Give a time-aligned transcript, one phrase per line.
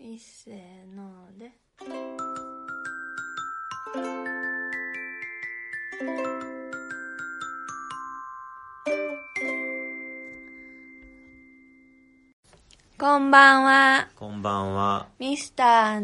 [0.00, 1.52] いっせーので。
[12.98, 14.08] こんばんは。
[14.16, 16.00] こんばんは、ミスター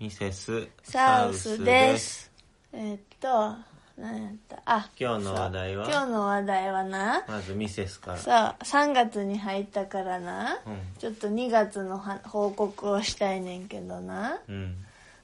[0.00, 2.30] ミセスサウスです。
[2.72, 4.60] えーっと何やった？
[4.66, 5.86] あ今日の話題は？
[5.88, 7.24] 今日の話題はな。
[7.26, 8.18] まずミセスから。
[8.18, 10.78] さあ3月に入ったからな、うん。
[10.98, 14.38] ちょっと2月のは報告をしたいねんけどな。
[14.48, 14.76] うん。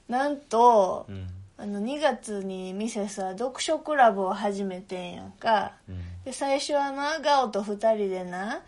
[0.09, 1.27] なんと、うん。
[1.55, 5.73] あの2月にミセスは読書クラブを始めてんやんか。
[5.87, 6.01] うん。
[6.25, 8.61] で最初はなガオと2人でな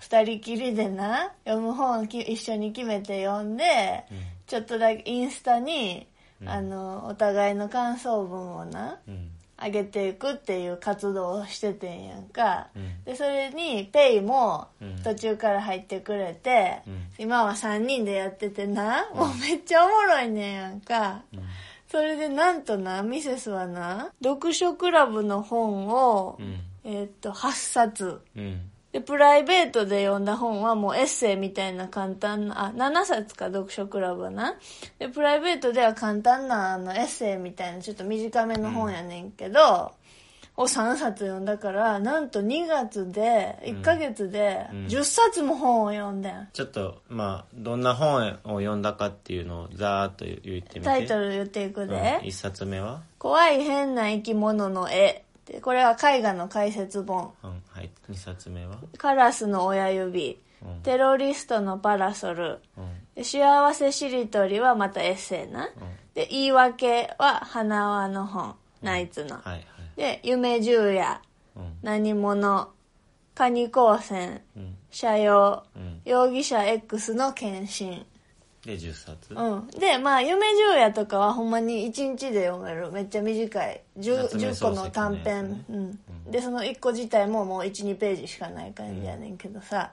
[0.00, 4.18] 2人きりでな読む本き一緒に決めて読んで、うん。
[4.46, 6.08] ちょっとだけインスタに、
[6.40, 6.48] うん。
[6.48, 9.30] あのお互いの感想文をなうん。
[9.64, 21.40] 上げていくっていう活動をしててんやんか、うんでそれにペイもうん途中から入ってくれて、うん今は3人でやっててな、もうめっちゃおもろいねんやんか、うん。
[21.88, 26.60] それでなんとなミセスはな読書クラブの本を、うん。
[26.84, 28.71] えーっと8冊うん。
[28.92, 34.54] でプライベートで読んだ本はもうエッセイみたいな簡単なあ7冊か読書クラブはな。
[34.98, 39.92] でプライベートでは簡単なあのエッセイみたいなちょっと短めの本やねんけど、
[40.56, 44.86] を3冊読んだからなんと2月で1ヶ月でうん。
[44.86, 50.80] 10冊も本を読んでん、ちょっと、まあ、どんな本を読んだかっていうのをざーっと言ってみて。
[50.80, 52.28] タイトル言っていくで、うん。
[52.28, 53.00] 一冊目は？
[53.18, 55.24] 怖い変な生き物の絵。
[55.46, 57.32] でこれは絵画の解説本。
[57.42, 57.62] うん。
[57.82, 57.90] はい。
[58.08, 58.76] 二冊目は？
[58.98, 60.82] カラスの親指うん。
[60.82, 62.90] テロリストのパラソルうん。
[63.14, 65.70] で幸せしりとりはまたエッセイな、うん。
[66.14, 69.64] で言い訳は花輪の本ナイツの、はいはい。
[69.96, 71.20] で夢十夜
[71.56, 71.78] うん。
[71.82, 72.68] 何者？
[73.34, 74.76] カニ光線うん。
[74.90, 76.00] 社用うん。
[76.04, 78.06] 容疑者 X の献身
[78.64, 79.34] で、十冊？
[79.34, 79.66] うん。
[79.68, 82.92] でまあ夢十夜とかはほんまに1日で読める。
[82.92, 83.80] めっちゃ短い。
[83.98, 85.98] 10, 夏目10個の短編、ねうん。
[86.30, 89.90] でその1個自体ももう12ページしかない感じやねんけどさ、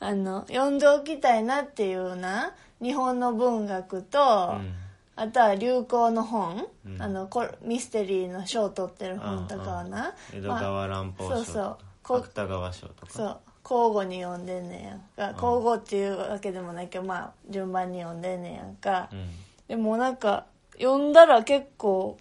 [0.00, 4.74] あの読んでおきたいなっていうな日本の文学と、うん。
[5.14, 7.00] あとは流行の本、うん。
[7.00, 10.14] あのこミステリーの賞を取ってる本とかはな。
[10.34, 11.54] 江戸川乱歩賞そうそう。
[11.54, 12.26] とこか。
[12.26, 13.12] 芥川賞とか。
[13.12, 13.40] そう
[13.72, 15.40] 交互に読んでんねんやんか。
[15.40, 19.28] 交互っていうわけでもないけどまあ順番に読んでんねんやんか、うん。
[19.68, 20.46] でもなんか
[20.78, 22.18] 読んだら結構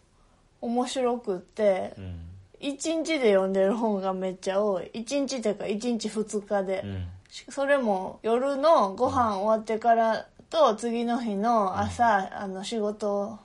[0.62, 2.20] 面白くってうん。
[2.62, 4.92] 1日で読んでる本がめっちゃ多い。
[4.94, 7.08] 1日っていうか1日2日で、うん。
[7.50, 13.40] それも夜のご飯終わってからと次の日の朝、あの仕事を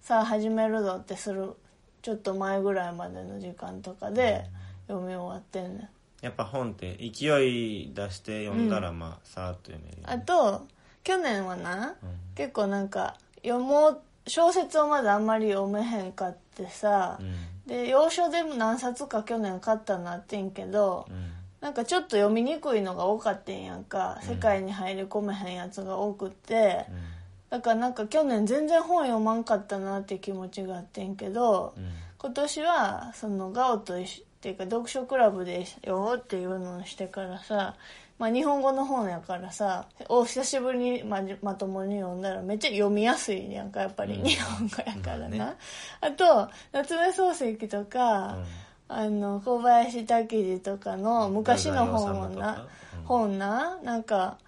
[0.00, 1.52] さあ始めるぞってする
[2.02, 4.44] ちょっと前ぐらいまでの時間とかで
[4.88, 5.88] 読み終わってんねん
[6.22, 10.66] やっぱ本って勢い出して読んだらまあさーっと読めるよあね、と
[11.04, 12.10] 去年はなうん。
[12.34, 17.34] 結構なんか読もう小説をまだあんまり読めへんかってさ、うん。
[17.66, 21.32] で洋書でも何冊か去年買ったなってんけど、うん。
[21.60, 24.18] なんかちょっと読みにくいのが多かったんやんか。
[24.22, 26.96] 世界に入り込めへんやつが多くって、うん。
[27.50, 31.90] だからなんか去年全然本読まんかったなって気持ちがあってんけど、うん。
[32.18, 37.76] 今年はそのガオと一緒っていうか読書クラブで読もうっていうのをしてからさ、
[38.18, 44.14] まあ、日本語の本やからさお久しぶりにままともに読んだらめっちゃ読みやすいやんかやっぱり。
[44.14, 44.24] うん。
[44.24, 45.56] 日本語やからな、まあね。
[46.00, 48.38] あと夏目漱石とか、
[48.88, 52.66] あの小林滝次とかの昔の本をな
[52.98, 53.04] うん。
[53.04, 54.38] 本ななんか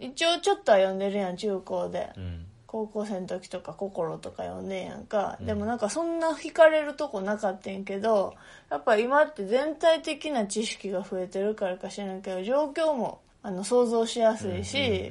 [0.00, 2.45] 一応ちょっとは読んでるやん中高で、うん
[2.76, 8.34] 高校生の時とか「心」とか読んでんやんか、でもなんかそんな惹かれるとこなかったんやけど
[8.70, 15.10] やっぱ今って全体的な知識が増えてるからか知らんけど状況もあの想像しやすいし、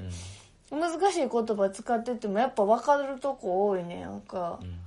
[0.69, 4.77] 難しい言葉使っててもやっぱ分かるとこ多いねんやんか、うん。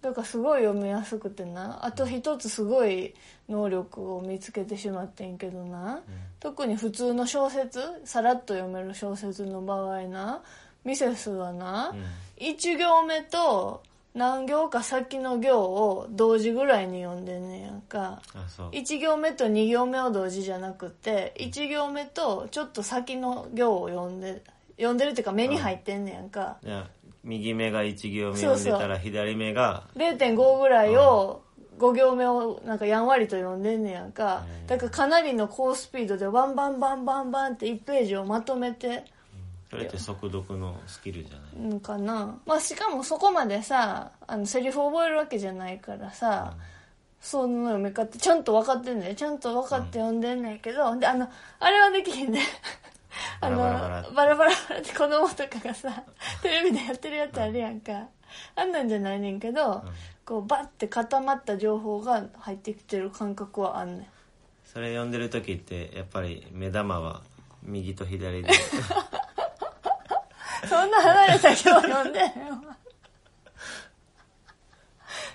[0.00, 1.84] だからすごい読みやすくてな。
[1.84, 3.14] あと一つすごい
[3.48, 6.02] 能力を見つけてしまってんけどな、
[6.38, 10.42] 特に普通の小説さらっと読める小説の場合な
[10.84, 12.04] ミセスはな、うん。
[12.36, 13.82] 一行目と
[14.14, 18.20] 何行か先の行を同時ぐらいに読んでんねんやんか。
[18.34, 18.70] あそう。
[18.70, 24.42] 1行目と2行目を同時じゃなくて1行目とちょっと先の行を読んで
[24.76, 26.58] 読んでるっていうか目に入ってんねんやんか。
[26.62, 26.86] じゃあ
[27.24, 31.42] 右目が1行目読んでたら左目が0.5ぐらいを
[31.78, 34.44] 5行目をなんかやんわりと読んでんねやんか。
[34.60, 34.66] うん。
[34.66, 39.04] だからかなりの高スピードでバンバンバンバンバンって1ページをまとめて
[39.72, 41.74] それって速読のスキルじゃない。
[41.76, 46.54] んかな、まあ、しかもそこまでさあのセリフ覚えるわけじゃないからさ、
[47.22, 51.26] その読み方ちゃんと分かってんねんちゃんと分かって読んでんねんけど、であの
[51.58, 52.42] あれはできひんね
[53.40, 53.78] あのバラ。
[54.14, 56.02] バラバラバラって子供とかがさ
[56.42, 58.08] テレビでやってるやつあるやんか、
[58.54, 59.82] あんなんじゃないねんけど、
[60.26, 64.06] こうバッて固まった情報が入ってきてる感覚はあんねん。
[64.66, 67.22] それ読んでる時ってやっぱり目玉は
[67.62, 68.50] 右と左で
[70.68, 72.76] そんな離れた今日読んでへんわ。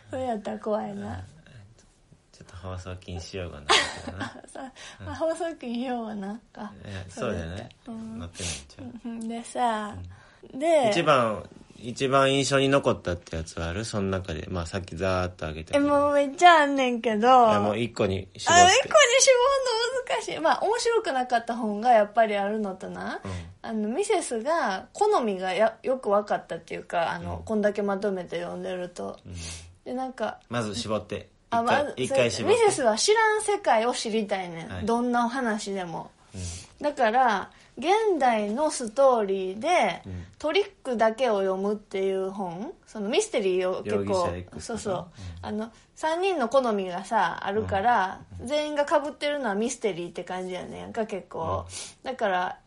[0.09, 1.21] それやったら怖いな、
[2.31, 3.68] ちょっと放送禁止しようかな
[5.06, 7.69] まあ、放送禁止用はなかいやそうだよね。
[7.88, 8.19] うん。
[8.19, 8.85] なってないんちゃう。
[9.06, 9.27] うん。
[9.27, 9.95] でさ、
[10.53, 11.44] で一番
[11.79, 13.85] 一番印象に残ったってやつはある？
[13.85, 14.47] その中で。
[14.50, 17.27] まあさっきざーっとあげたけえどもうめっちゃあんねんけど。
[17.27, 18.74] いやもう一個に絞あ、って。
[18.74, 20.39] 一個に絞るの難しい。
[20.39, 23.31] まあ、面白くなかった本がやっぱりあるのとな、うん。
[23.62, 27.44] あの、ミセスが好みがやよく分かったっていうか、あの、うん。
[27.44, 29.19] こんだけまとめて読んでると。
[29.25, 29.33] うん。
[29.85, 31.29] で、なんか、まず絞って。
[31.50, 32.59] あ、まず、一回絞って。
[32.59, 34.68] ミセスは知らん世界を知りたいねん。
[34.69, 34.85] はい。
[34.85, 36.12] どんな話でも。
[36.38, 36.84] うん。
[36.84, 40.25] だから、現代のストーリーで、うん。
[40.39, 44.30] トリックだけを読むっていう本そのミステリーを結構
[44.60, 45.06] そうそう、
[45.42, 51.66] あの3人の好みがさあるから、全員がかぶってるのはミステリーって感じやねんか結構、
[52.04, 52.60] だから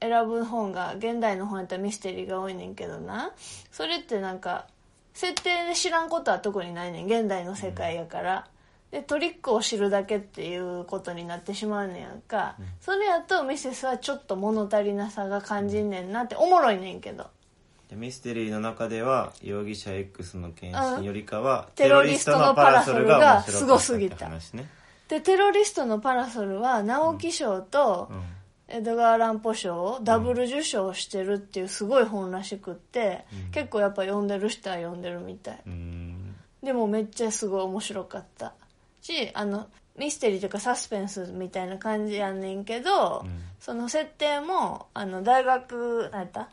[0.00, 3.32] 選ぶ本が現代の本やったらミステリーが多いねんけどな。
[3.72, 4.66] それってなんか
[5.14, 8.46] 設定で知らんことは特にないねん現代の世界やから、
[8.90, 17.26] でトリックを知るだけっていうことになってしまうねんやんか、それやとミセスはちょっと物足りなさが感じんねんなっておもろいねんけど。
[17.90, 24.30] でミステリーの中では容疑者 X の検診よりかはテロリストのパラソルがすごすぎた。
[25.08, 28.22] でテロリストのパラソルは直木賞とうん。
[28.68, 36.34] エドガー・ランポ賞をダブル受賞してるっていうすごい本らしくって、結構やっぱ読んでる人は読んでるみたい、うん。
[36.64, 38.54] でもめっちゃすごい面白かった
[39.06, 43.40] しあのミステリーというかサスペンスみたいな感じやねんけど、うん。
[43.58, 46.48] その設定もあの大学何やった？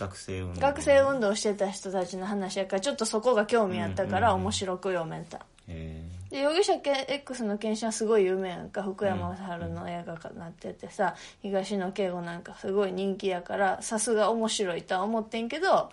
[0.00, 0.60] 学生運動。
[0.60, 4.44] 学生運動してた人たちの話やからちょっとそこが興味あったからうんうんうん。
[4.46, 8.82] 面白く読めた、へで容疑者 X の検診はすごい有名やんか。
[8.82, 15.90] 福山雅治の映画化になっててさ、東野圭吾なんかすごい人気やからさすが面白いとは思ってんけど、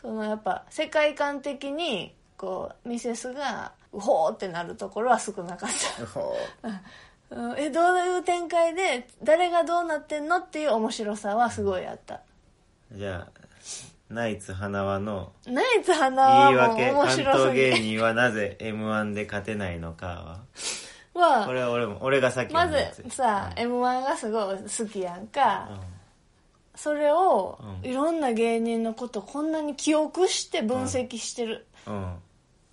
[0.00, 7.52] そのやっぱ世界観的にこうミセスがうほーってなるところは少なかった、う。
[7.52, 7.58] ん。
[7.58, 12.20] えどういう展開で誰がどうなってんのっていう面白さはすごいあった。
[12.94, 13.46] うじゃあ
[14.08, 20.40] ナイツ花輪のナイツ花はもう言い訳関東芸人はなぜ m 1で勝てないのかは。
[21.14, 22.76] はこれは俺も俺がさっきまず
[23.08, 25.78] さ、m 1がすごい好きやんか、うん。
[26.76, 27.90] それを、うん。
[27.90, 32.14] いろんな芸人のことこんなに記憶して分析してる、うん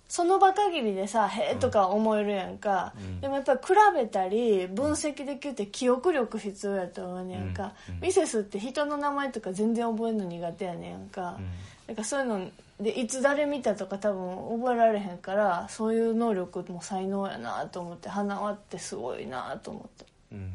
[0.08, 3.20] その場限りでさ「へえ」とか思えるやんか、うん。
[3.20, 7.94] でもやっぱり比べたり分析できるって記憶力必要やと思うねやんか、うん。
[7.96, 8.00] うん。
[8.00, 11.50] ミセスって人の名前とか全然覚えるの苦手やねんやんか、うん。
[11.86, 20.52] だからそういうのでいつ誰見たとか多分覚えられへんからそういう能力も才能やなと思って花輪ってすごいなと思ってうん。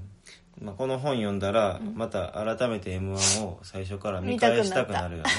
[0.61, 5.29] まあ、この本読んだら、また改めて m 1を最初から見返したくなるよね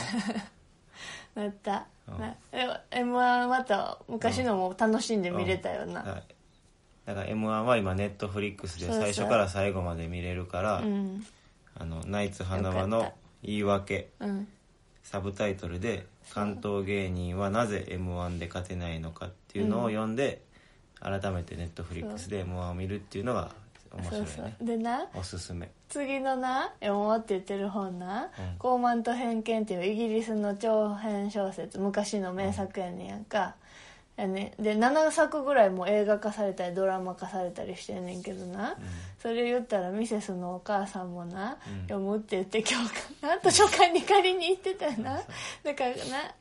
[1.35, 2.19] なった、うん。
[2.19, 6.23] なでも m 1また昔のも楽しんで見れたよな、はい。
[7.06, 11.25] だから m 1は今ネットフリックスで最初から最後まで見れるからうん。
[11.79, 13.12] あのナイツ花輪の
[13.43, 14.49] 言い訳うん。
[15.03, 20.43] サブタイトルで「関東芸人はなぜ m 1で勝てないのか」っていうのを読んで、
[21.00, 23.50] 改めてネットフリックスで m 1を見るっていうのが
[23.92, 24.66] 面白いそうねそう。
[24.66, 25.70] でなおすすめ。
[25.88, 33.56] 次のな「読もう」って言ってる本なうん「傲慢と偏見」っていうイギリスの長編小説昔の名作やねんやんか、
[34.16, 38.76] やね、で7作ぐらいもう映画化されたりドラマ化されたりしてんねんけどな、
[39.20, 41.82] それ言ったらミセスのお母さんもな、うん。
[41.82, 43.50] 読むって言って今日かな？
[43.50, 45.20] 図書館に借りに行ってたよな
[45.64, 45.94] だからな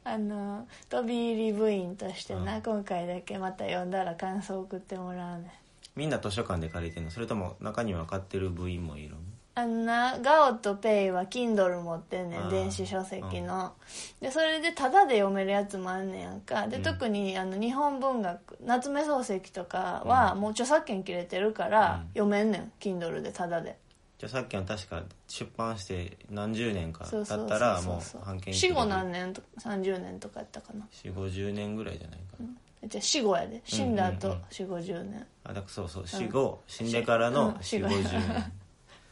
[0.03, 2.62] あの飛び入り部員としてな、うん。
[2.62, 5.51] 今回だけまた読んだら感想送ってもらうねん
[6.00, 7.12] みんな図書館で借りてんの？
[7.12, 9.18] それとも中には買ってる部員もいるの？
[9.56, 13.74] あんなガオとペイは Kindle 持ってんねん電子書籍の、
[14.22, 16.70] でそれでタダで読めるやつもあんねやんか。
[16.70, 16.84] で、うん。
[16.84, 22.08] 特にあの日本文学夏目漱石とかはもう著作権切れてるから、うん。
[22.13, 23.77] 読めんねん Kindle でタダで。
[24.18, 30.88] じゃあさっきの確か出版して何十年か経ったらもう版権死後何年とか30年とかやったかな。
[31.03, 32.48] 4 5 0年ぐらいじゃないかな、
[32.86, 33.62] じゃあ死後やで。
[33.66, 34.34] 死んだ後うん。
[34.34, 35.28] うんうん4 5 0年。
[35.44, 38.54] あだからそうそう死後、死んでからのうん4死後5 0年。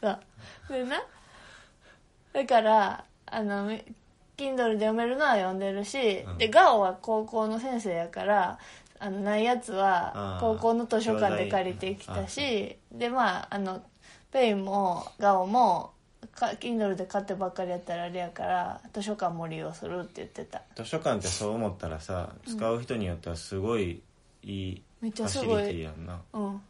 [0.00, 0.18] そう。
[0.72, 1.02] でな
[2.32, 3.70] だからあの
[4.36, 6.38] Kindle で読めるのは読んでるし、うん。
[6.38, 8.58] でガオは高校の先生やから
[9.00, 13.82] あのないやつはあー高校の図書館で借りてきたしでまああの
[14.32, 15.97] ペイもガオもか
[16.60, 20.62] Kindle で買ってばっかりやったらあれやから図書館も利用するって言ってた。
[20.76, 24.02] 図書館ってそう思ったらさ使う人によってはすごい
[24.42, 25.82] いいめっちゃすごい。
[25.82, 26.20] やんな。
[26.32, 26.60] うん。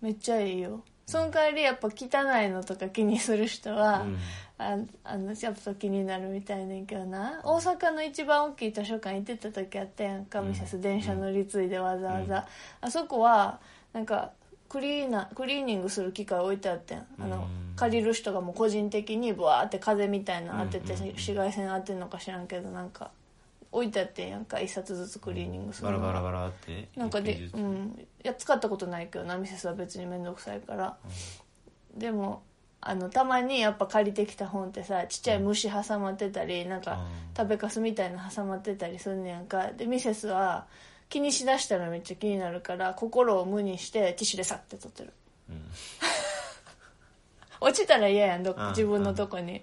[0.00, 0.82] めっちゃいいよ。
[1.06, 4.18] その代わりやっぱ汚いのとか気にする人は、うん。
[4.58, 7.40] ああのやっぱ気になるみたいねんけどな。
[7.44, 10.42] 大阪の一番大きい図書館行ってた時あったやんか。
[10.42, 12.46] ミセス電車乗り継いでわざわざ、
[12.80, 13.60] あそこは
[13.92, 14.32] なんか
[14.68, 17.06] クリーナクリーニングする機械置いてあってん。
[17.20, 17.76] あの、うん。
[17.76, 21.00] 借りる人がもう個人的にブワーって風みたいなの当てて、うん。
[21.00, 23.10] うんうん紫外線当てんのか知らんけどなんか
[23.70, 30.96] 置いてあってんやんか一冊ずつクリーニングするバラバラバラってなんかでうん、いや使ったことないけどなミセスは別に面倒くさいから、
[31.94, 32.42] でも
[32.80, 37.06] あのたまにやっぱ借りてきた本ってさちっちゃい虫挟まってたりなんか
[37.36, 39.72] 食べかすみたいな挟まってたりすんねやんか。
[39.72, 40.66] でミセスは
[41.08, 45.12] 気にしだしたらめっちゃ気になるから心を無にしてティッシュでサッて取ってる。
[45.50, 45.64] うん。
[47.60, 49.62] 落ちたら嫌やんど自分のとこに。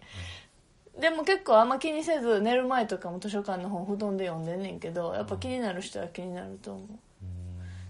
[1.00, 6.88] でも結構あんま気にせず寝る前とかも図書館の本布団で読んでんねんけどやっぱ気になる人は気になると思う。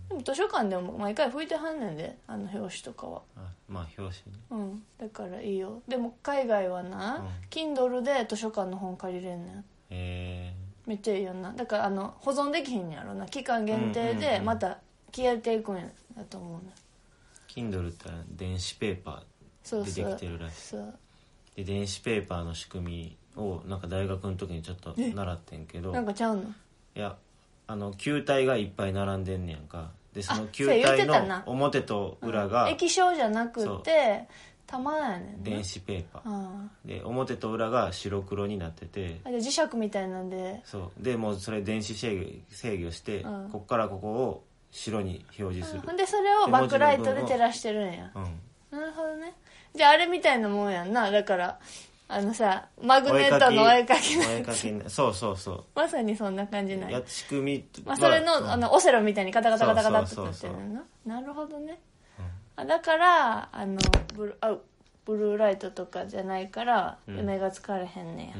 [0.09, 3.21] でも図書館でも毎回拭いてはんねんであの表紙とかは。
[3.37, 4.41] あまあ表紙ね。
[4.51, 4.83] うん。
[4.99, 5.81] だからいいよ。
[5.87, 7.27] でも海外はな、うん。
[7.49, 9.65] Kindle で図書館の本借りれんねん。
[9.89, 10.53] え
[10.85, 11.51] めっちゃいいよな。
[11.51, 13.25] だからあの保存できひんねやろな。
[13.27, 14.77] 期間限定でまた
[15.11, 15.83] 消えていくんや
[16.15, 19.23] だと思うねー、Kindle って電子ペーパ
[19.63, 20.55] そうそう出てきてるらしい。
[20.57, 25.91] そうーで電子ペーパーの仕組みをなんか大学の時にちょっと習ってんけど。
[25.91, 26.41] なんかちゃうの？
[26.43, 26.45] い
[26.95, 27.15] や
[27.67, 29.91] あの球体がいっぱい並んでんねやんか。
[30.13, 31.39] でそのあ球そうや言体ってたな。
[31.39, 34.27] の表と裏が液晶じゃなくて
[34.67, 35.43] 玉やねんな。
[35.43, 36.21] 電子ペーパー。
[36.25, 39.21] あで表と裏が白黒になってて。
[39.23, 40.61] あじゃあ磁石みたいなんで。
[40.65, 41.03] そう。
[41.03, 43.49] でもうそれ電子制御制御して、うん。
[43.51, 45.81] こっからここを白に表示する。
[45.81, 45.97] ほん。
[45.97, 48.11] でそれをバックライトで照らしてるんや。
[48.15, 48.79] うん。
[48.79, 49.33] なるほどね。
[49.75, 51.11] じゃああれみたいなもんやんな。
[51.11, 51.59] だから
[52.07, 54.17] あのさマグネットのお絵描き。
[54.17, 57.01] のお絵描きのそうそうそまさにそんな感じなんや。
[57.05, 58.51] 仕組みまあ、それの,、うん。
[58.51, 60.59] あのオセロみたいにカタカタカタカタってなってるの。
[61.05, 61.94] ななるほどね、あ
[62.63, 63.77] だからあの
[64.15, 64.55] ブルあ
[65.05, 67.25] ブルーライトとかじゃないからうん。
[67.25, 68.33] 目が疲れへんね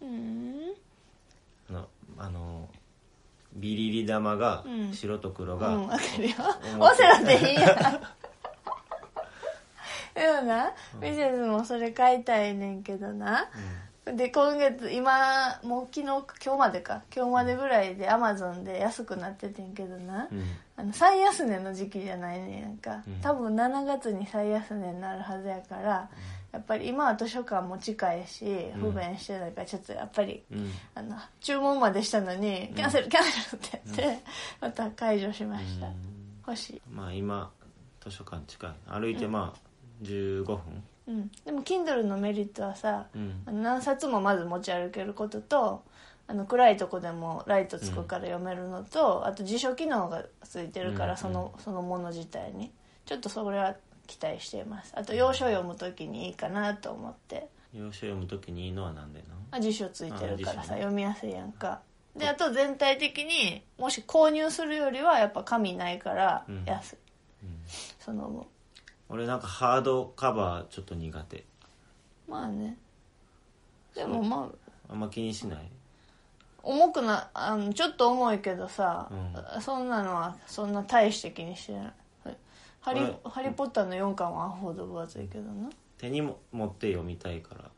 [0.00, 0.08] うん。
[0.08, 0.12] や
[1.70, 1.76] うん。
[1.76, 1.88] あの
[2.18, 2.68] あの
[3.54, 4.92] ビリリ玉がうん。
[4.92, 6.36] 白と黒が、うんわかるよ。
[6.78, 8.00] オセロでいいやん。
[10.14, 13.48] でもなミセスもそれ買いたいねんけどな、
[14.06, 17.02] で今月今もう昨日今日までか。
[17.14, 20.42] 今日までぐらいでアマゾンで安くなっててんけどな、うん。
[20.76, 23.20] あの最安値の時期じゃないねんか、うん。
[23.20, 26.08] 多分7月に最安値になるはずやから、
[26.50, 28.92] やっぱり今は図書館も近いしうん。
[28.92, 30.72] 不便してたからちょっとやっぱり、うん。
[30.94, 34.22] あの注文までしたのにキャンセルキャンセルって言って、
[34.60, 35.94] また解除しました、うん。
[36.48, 37.50] 欲しい、まあ今
[38.02, 38.70] 図書館近い。
[38.88, 39.69] 歩いてまあ
[40.02, 40.58] 15分。
[41.08, 43.42] うん、でも Kindle のメリットはさ、うん。
[43.46, 45.82] あの何冊もまず持ち歩けることと
[46.26, 52.70] あの暗いとこでもライトつくから読めるのと、あと辞書機能がついてるから、うんそのそのもの自体に。
[53.06, 53.74] ちょっとそれは
[54.06, 54.92] 期待しています。
[54.94, 57.48] あと要所読む時にいいかなと思って。
[57.72, 60.56] 要所読む時にいいのはなんでなあ辞書ついてるからあ辞書ね。
[60.62, 61.80] さ読みやすいやんか。
[62.16, 66.64] であと全体的にもし購入するよりはやっぱ紙ないからうん。
[66.64, 66.96] 安い、
[67.42, 67.58] うん。
[67.98, 68.46] その分
[69.10, 71.44] 俺なんかハードカバーちょっと苦手。
[72.28, 72.76] まあね。
[73.94, 74.48] でもま
[74.88, 74.92] あ。
[74.92, 75.68] あんま気にしない？
[76.62, 79.10] 重くなあのちょっと重いけどさ、
[79.56, 81.82] うそんなのはそんな大して気にしてない。
[82.24, 82.36] はい
[82.80, 85.68] ハリハリー・ポッターの4巻はアホほど分厚いけどな。
[85.98, 87.70] 手にも持って読みたいから、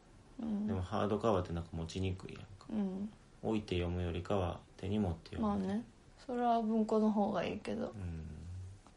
[0.43, 0.67] うん。
[0.67, 2.47] でもハードカバーってなんか持ちにくいやんか。
[2.71, 3.11] うん。
[3.43, 5.83] 置いて読むよりかは手に持って読む、まあね。
[6.25, 7.87] それは文庫の方がいいけど。
[7.87, 8.32] うん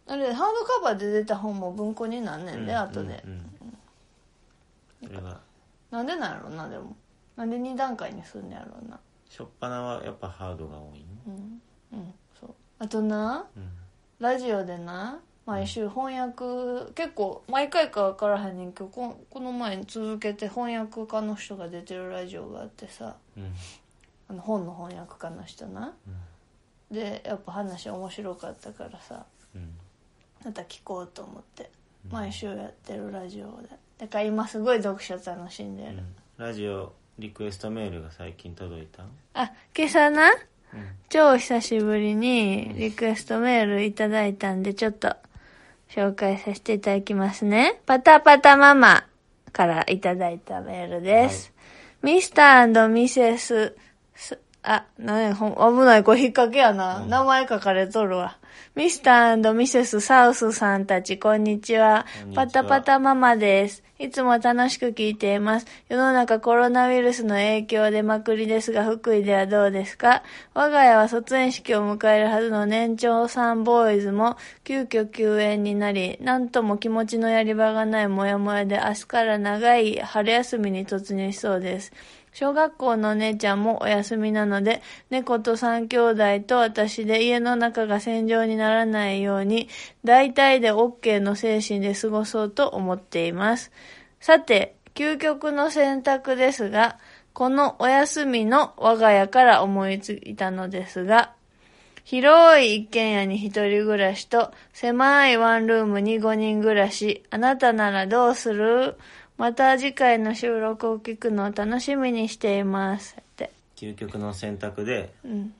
[0.07, 3.31] あれハードカバーで出た本も文庫になんねんで、うん後で、うん
[5.03, 5.23] うん。
[5.91, 6.95] なんでなんやろうなでも。
[7.35, 8.99] なんで2段階にすんねやろうな。
[9.29, 11.61] 初っ端はやっぱハードが多いのうん
[11.93, 12.55] うんそう。
[12.79, 13.69] あとなうん。
[14.19, 23.53] ラジオでな毎週翻訳結構毎回か分からへんねんけどここの前続けて翻訳家の人が出てるラジオがあってさうん。
[24.29, 25.93] あの本の翻訳家の人な。
[26.91, 29.74] でやっぱ話面白かったからさうん
[30.45, 31.69] また聞こうと思って。
[32.11, 33.69] 毎週やってるラジオで。
[33.97, 36.05] だから今すごい読書楽しんでる、うん。
[36.37, 40.29] ラジオリクエストメールが最近届いたあ今朝な？
[40.29, 40.35] うん。
[41.09, 45.15] 超久しぶりにリクエストメールいただいたんでちょっと
[45.89, 47.81] 紹介させていただきますね。
[47.87, 49.07] パタパタママ
[49.51, 51.51] からいただいたメールです。
[52.03, 53.75] ミスターミセス、
[54.13, 57.05] すあ、なんや、ほん、危ない、これ引っ掛けやな。
[57.05, 58.37] 名前書かれとるわ。
[58.73, 62.29] ミスターミセス・サウスさんたち、こんにちはこん。
[62.29, 63.83] にちはパタパタママです。
[63.97, 65.67] いつも楽しく聞いています。
[65.87, 70.23] 世の中コロナウイルスの影響でまくりですが、福井ではどうですか？
[70.53, 81.93] 我が家は卒園式を迎えるはずの年長さんボーイズも、急遽休園になり、なんとも気持ちのやり場がないモヤモヤで、明日から長い春休みに突入しそうです。
[82.35, 89.69] 小学校のお姉ちゃんもお休みなので、猫と三兄弟と私で家の中が戦場にならないように、
[90.03, 93.71] 大体で OK の精神で過ごそうと思っています。
[94.19, 96.99] さて、究極の選択ですが、
[97.31, 101.31] このお休みの我が家から思いついたのですが、
[102.03, 108.97] 広い一軒家に一人暮らしと狭いワンルームに5人暮らし、あなたならどうする？
[109.37, 113.15] また次回の収録を聞くのを楽しみにしています。
[113.19, 113.51] って。
[113.75, 115.53] 究極の選択でうん。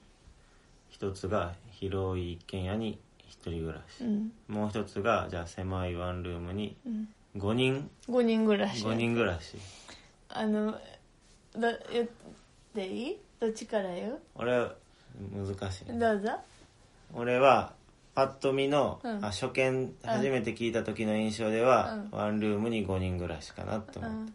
[0.90, 4.32] 一つが広い一軒家に一人暮らし、うん。
[4.48, 7.08] もう一つがじゃあ狭いワンルームにうん。
[7.36, 8.82] 5人5人暮らし。
[8.82, 9.58] 5人暮らし
[10.30, 10.72] あの、
[11.54, 11.60] ど、
[11.92, 12.08] 言っ
[12.74, 13.18] ていい？
[13.38, 14.18] どっちから言う？
[14.36, 14.72] 俺は
[15.34, 16.30] 難しいねどうぞ。
[17.14, 17.72] 俺は
[18.16, 19.24] パッと見の、うん。
[19.24, 23.98] あ初見初めて聞いた時の印象では、ワンルームに5人暮らしかなって。
[23.98, 24.34] 思う、うん。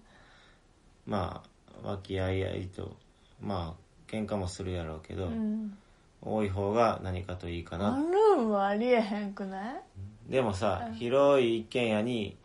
[1.08, 1.44] ま
[1.84, 2.96] あ和気あいあいと
[3.42, 5.76] まあ喧嘩もするやろうけど、うん。
[6.22, 9.82] 多い方が何かといいかな、ワンルームはありえへんくない？
[10.30, 12.38] でもさ、広い一軒家に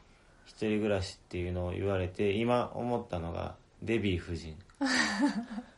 [0.47, 4.57] 一人暮らしっていうのを言われて今思ったのがデヴィ夫人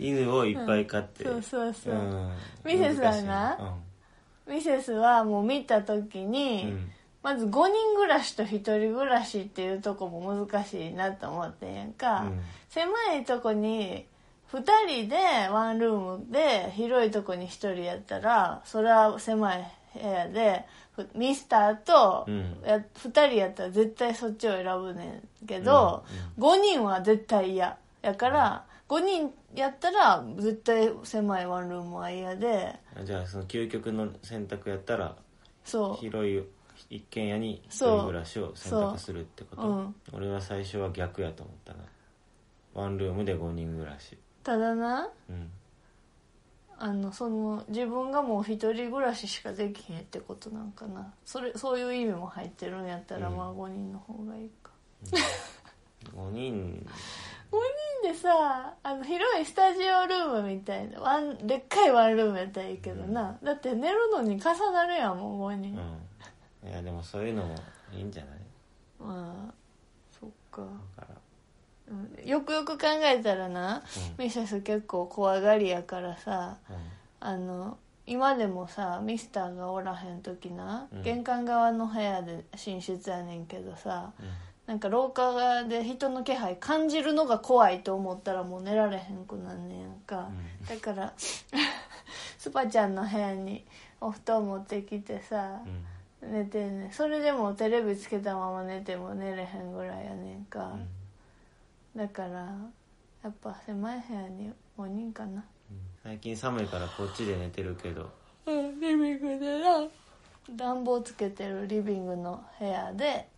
[0.00, 1.94] 犬をいっぱい飼って、そうそうそう。
[1.94, 2.32] ん。
[2.64, 4.52] ミセスはな難しい。
[4.52, 6.90] ミセスはもう見た時うんに、うん。
[7.22, 12.40] まず5人暮らしと1人暮らしっていうとこも難しいなと思ってんやんか、うん。
[12.68, 14.06] 狭いとこに
[14.52, 15.16] 2人で
[15.50, 22.56] ワンルームで広いとこに1人やったらそれは狭い部屋でふミスターとうん。
[22.64, 26.04] や、2人やったら絶対そっちを選ぶねんけど、
[26.38, 32.74] 5人は絶対嫌やから、5人やったら絶対狭いワンルームは嫌で。
[33.04, 35.14] じゃあその究極の選択やったら
[35.64, 36.00] そう。
[36.00, 36.42] 広い
[36.88, 39.70] 一軒家に一人暮らしを選択するってこと、そう。
[39.70, 41.84] うん俺は最初は逆やと思ったな。
[42.74, 44.18] ワンルームで5人暮らし。
[44.42, 45.50] ただなうん。
[46.76, 51.14] あのその自分がもう一人暮らししかできへんってことなんかな。
[51.24, 53.36] それそういう意味も入ってるんやったら、うん。
[53.36, 54.72] まあ5人の方がいいか。
[56.16, 56.84] 5人
[57.52, 57.56] 5
[58.02, 65.76] 人でさあの広いスタジオルームみたいなワンでっかいワンルームやったらいいけどな、だって寝るのに重なるやんもう5人、
[66.64, 66.68] うん。
[66.68, 67.54] いやでもそういうのも
[67.92, 68.38] いいんじゃない？
[69.00, 69.54] まあ
[70.10, 70.62] そっか、
[70.96, 71.20] だから。
[71.92, 73.82] うん、よくよく考えたらな、
[74.18, 74.24] うん。
[74.24, 76.76] ミセス結構怖がりやからさうん。
[77.18, 81.02] あの今でもさミスターがおらへん時な、うん。
[81.02, 84.26] 玄関側の部屋で寝室やねんけどさうん
[84.70, 90.28] なんか廊下で人の気配感じるのが怖いと思ったらもう寝られへんくなんねんやんか、
[90.62, 90.64] うん。
[90.64, 91.12] だから
[92.38, 93.64] スパちゃんの部屋に
[94.00, 95.60] お布団持ってきてさ
[96.22, 96.32] う、ん。
[96.32, 96.92] 寝てんねん。
[96.92, 100.76] それでもテレビつけたまま寝ても寝れへんぐらいやねんか、
[101.96, 102.56] だから
[103.24, 105.42] やっぱ狭い部屋に5人かな。
[106.04, 108.08] 最近寒いからこっちで寝てるけど。
[108.46, 109.84] うん、リビングでな
[110.54, 113.28] 暖房つけてるリビングの部屋で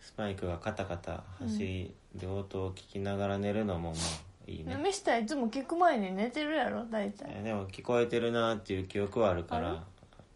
[0.00, 7.42] スパイクがカタカタ走りで音を聞きながら寝るのもまあいいね、ミスターいつも聞く前に寝てるやろ大体。
[7.44, 9.78] でも聞こえてるなっていう記憶はあるからある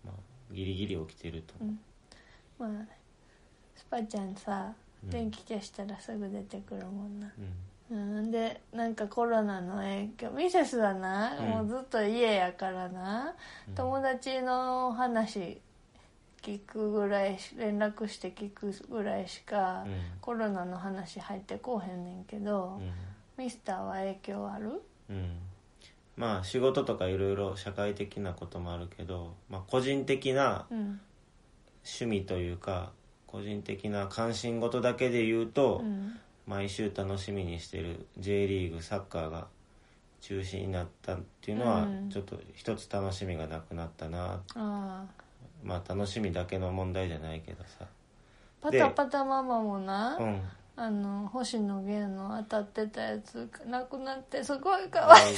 [0.05, 0.15] まあ、
[0.53, 1.55] ギリギリ起きてると。
[1.61, 1.75] 思う、
[2.63, 2.89] まあね
[3.75, 4.73] スパちゃんさ
[5.03, 5.11] うん。
[5.11, 7.33] 電気消したらすぐ出てくるもんな。
[7.91, 8.19] うん。
[8.19, 8.31] うん。
[8.31, 11.49] でなんかコロナの影響ミセスはな、うん。
[11.49, 13.35] もうずっと家やからな、
[13.69, 13.75] うん。
[13.75, 15.61] 友達の話
[16.45, 19.95] 聞くぐらいし連絡して聞くぐらいしか、うん。
[20.21, 22.81] コロナの話入ってこうへんねんけど、
[23.39, 24.83] ミスターは影響ある？
[25.09, 25.39] うん、うん、
[26.17, 31.01] まあ仕事とかいろいろ社会的なこともあるけど、まあ、個人的なうん
[31.83, 32.93] 趣味というか
[33.27, 36.19] 個人的な関心事だけで言うと、うん。
[36.47, 39.47] 毎週楽しみにしてる J リーグサッカーが
[40.21, 42.11] 中止になったっていうのはうん。
[42.11, 44.43] ちょっと一つ楽しみがなくなったな、
[45.65, 47.87] まあ楽しみだけの問題じゃないけどさ。
[48.61, 50.41] パタパタママもな、うん。
[50.77, 55.33] あの星野源の当たってたやつなくなってすごいかわい。
[55.33, 55.35] い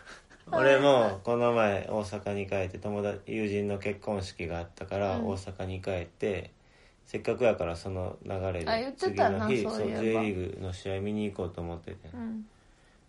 [0.52, 5.26] 俺もこの前大阪に帰って友達友人の結婚式があったからうん。
[5.26, 6.52] 大阪に帰って、
[7.06, 12.46] せっかくやからその流れで次の日そう J リーグの試合見に行こうと思ってて、うん。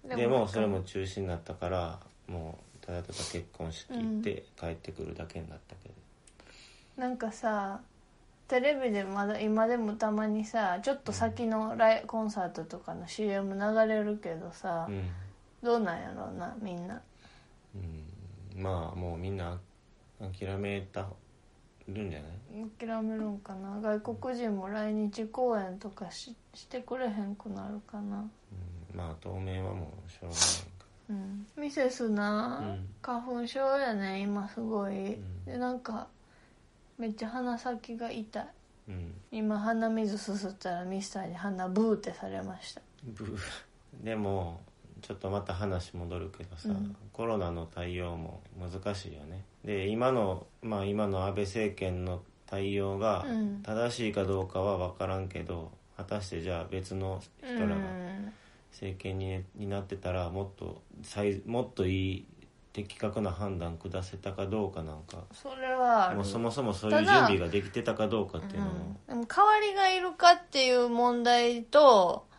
[0.08, 5.91] でもそれも中止になったからもうただただ結婚式行って帰ってくるだけになったけど、
[6.98, 7.82] なんかさ
[8.48, 15.10] テレビでまだ今でもたまにさちょっと先のライコンサートとかの CM 流れるけどさ、うん。
[15.64, 17.02] どうなんやろうなみんな。
[17.76, 18.62] うん。
[18.62, 19.58] まあもうみんな
[20.20, 21.08] 諦めた
[21.88, 22.68] るんじゃない？
[22.78, 23.80] 諦めるんかな。
[23.80, 28.18] 外国人も来日公演とかししてくれへんくなるかな。
[28.18, 28.98] うん。
[28.98, 30.38] まあ当面はもうしょうがない
[30.78, 30.86] か。
[31.10, 31.48] うん。
[31.56, 32.88] ミセスな、うん。
[33.02, 35.46] 花粉症やね今すごい、ん。
[35.46, 36.08] でなんか
[37.02, 38.46] めっちゃ鼻先が痛い。
[38.90, 39.14] うん。
[39.32, 42.82] 今鼻水すすったらミスターに鼻ブーってされました。
[43.04, 43.38] ブー。
[44.04, 44.62] でも
[45.02, 46.96] ちょっとまた話戻るけどさ、うん。
[47.12, 49.44] コロナの対応も難しいよね。
[49.66, 53.64] で今のまあ今の安倍政権の対応がうん。
[53.64, 58.32] 正しいかどうかは分からんけど果たしてじゃあ別の人らがうん。
[58.72, 62.26] 政権にになってたらもっと最もっといい
[62.74, 65.24] 的確な判断下せたかどうかなんか。
[65.34, 68.72] それはもうそもそもそういう準備ができてたかどうかっていうのも、
[69.08, 72.31] うん、でも代わりがいるかっていう問題と、うん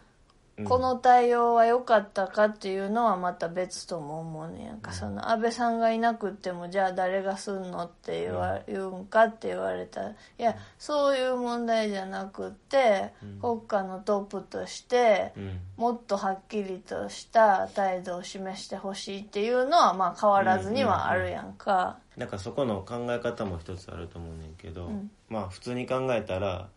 [0.65, 10.03] この対応は良かったかっていうのはまた別とも思うねやんか、その安倍さんがいなくってもじゃあ誰がすんのって言わ、言うんかって言われた。
[10.03, 15.61] らいやそういう問題じゃなくって、国家のトップとして、うん。
[15.77, 25.11] もっとはっきりとした態度を示してほしいっていうのはまあ変わらずにはあるやんか、なんかそこの考え方も一つあると思うねんけど、ん。
[25.29, 26.69] まあ普通に考えたら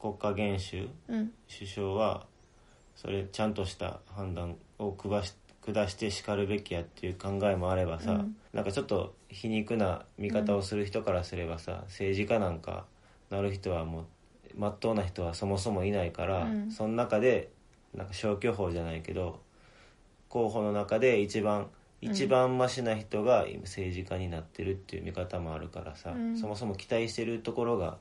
[0.00, 1.32] 国家元首うん。
[1.48, 2.26] 首相は
[2.96, 8.36] それちゃんとした判断を下し下して叱るべきやっていう考えもあればさ、うん。
[8.52, 12.84] なんかちょっと皮肉な見方をする人からすればさ、政治家なんか
[13.30, 14.04] なる人はもう
[14.56, 16.70] まっとうな人はそもそもいないから、うん。
[16.70, 17.50] その中で
[17.94, 19.40] なんか消去法じゃないけど
[20.28, 21.68] 候補の中で一番
[22.00, 27.98] 一番マシな人が今政治家になってるっていう見方もあるからさ、うんそもそも期待してるところが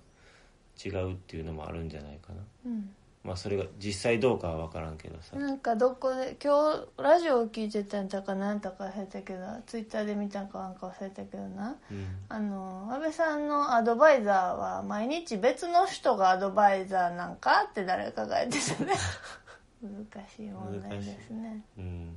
[0.84, 2.90] 違うっていうのもあるんじゃないかなうん
[3.24, 11.76] まあそれが実際どうかは分からんけどさ、なんかどこで今日ラジオを聞いてたんだかなんだか忘れたけどツイッターで見たんかなんか忘れたけどな。
[11.92, 12.08] うん。
[12.30, 18.94] あの安倍さんのアドバイザーは毎日別の人がアドバイザーなんかって誰かが言ってたね。
[19.84, 21.64] 難しい問題ですね。
[21.78, 22.16] うん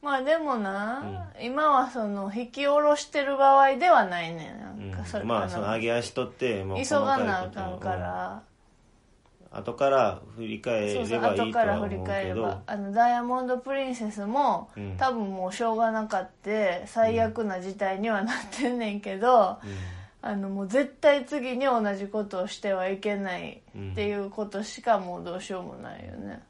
[0.00, 4.32] まあでもな、今はその引き下ろしてる場合ではない。
[4.32, 4.90] ねん。
[4.90, 7.80] なんかそれまあその上げ足取ってもう急がなあかん。
[7.80, 8.42] から、
[9.58, 11.04] 後から振り返ればい
[11.48, 12.34] いとは思うり返れば。
[12.34, 14.96] けどあのダイヤモンド・プリンセスも、うん。
[14.96, 19.58] 多分もうしょうがなかって最悪な事態にはなってんねんけど、
[20.20, 26.42] あのもう絶対次に同じことをしてはいけないっていうことしかもうどうしようもないよね。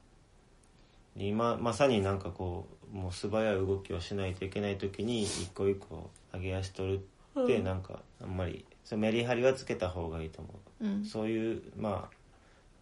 [1.16, 6.92] 今まさになんかこうもう素早い動きをしないといけない時に一個一個上げ足取
[7.34, 11.04] るってなんかあんまりそれメリハリはつけた方がいいと思う、うん。
[11.04, 12.17] そういうまあ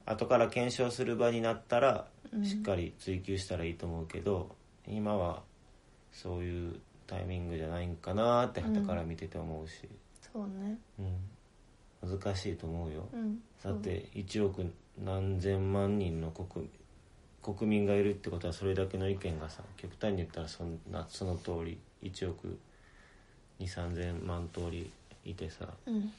[0.07, 2.07] 後から検証する場になったら
[2.45, 4.55] しっかり追求したらいいと思うけど、
[4.87, 5.43] 今は
[6.13, 9.89] そういうタイミングじゃないんかなって傍から見てて思うし、
[10.33, 10.79] そうね。
[10.99, 12.19] うん。
[12.19, 13.39] 難しいと思うよ、うん。
[13.63, 16.69] だって1億何千万人の国
[17.43, 22.59] 国民がいるってことはそれだけの意見がさ極端に言ったらそんなその通り1億
[23.61, 24.91] 2 3千万通り
[25.25, 25.67] いてさ。
[25.87, 26.13] うん。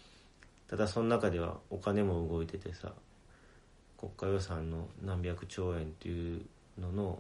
[0.68, 2.92] ただその中ではお金も動いててさ
[3.98, 6.42] 国家予算の何百兆円っていう
[6.80, 7.20] のの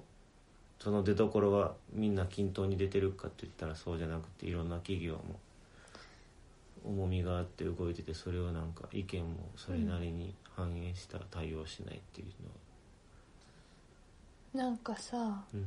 [0.79, 5.39] その出どころがみんな均等に出てるかって言ったらそうじゃなくていろんな企業も
[6.85, 12.27] 重みがあって動いててそれをなんか意見もそれなりに反映した対応しないっていう
[14.59, 14.69] のは。
[14.69, 15.65] なんかさうん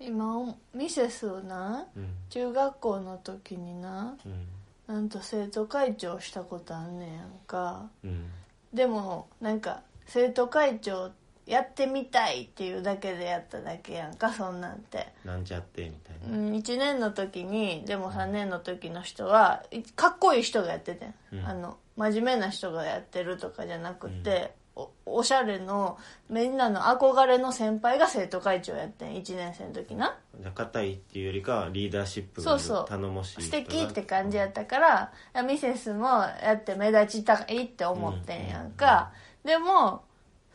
[0.00, 2.08] 今ミセスをなうん。
[2.28, 4.46] 中学校の時になうん。
[4.86, 7.88] なんと生徒会長したことあんねんやんか。
[8.02, 8.26] うん
[8.74, 11.12] でもなんか生徒会長
[11.46, 21.46] やってみたいっていうだけでやっただけやんかそんなんて、なんちゃってみたいうな、ん、1年の時にでも3年の時の人はいかっこいい人がやっててん、うん。
[21.46, 29.14] あの真面目な人がやってるとかじゃなくて、おおしゃれのみんなの憧れの先輩が生徒会長やってん。
[29.14, 30.16] 1年生の時な。
[30.40, 32.88] じゃあ硬いっていうよりかはリーダーシップがあるそうそう。
[32.88, 36.08] 頼もしい素敵って感じやったからいやミセスも
[36.42, 39.12] やって目立ちたいって思ってんやんか、
[39.44, 40.02] でも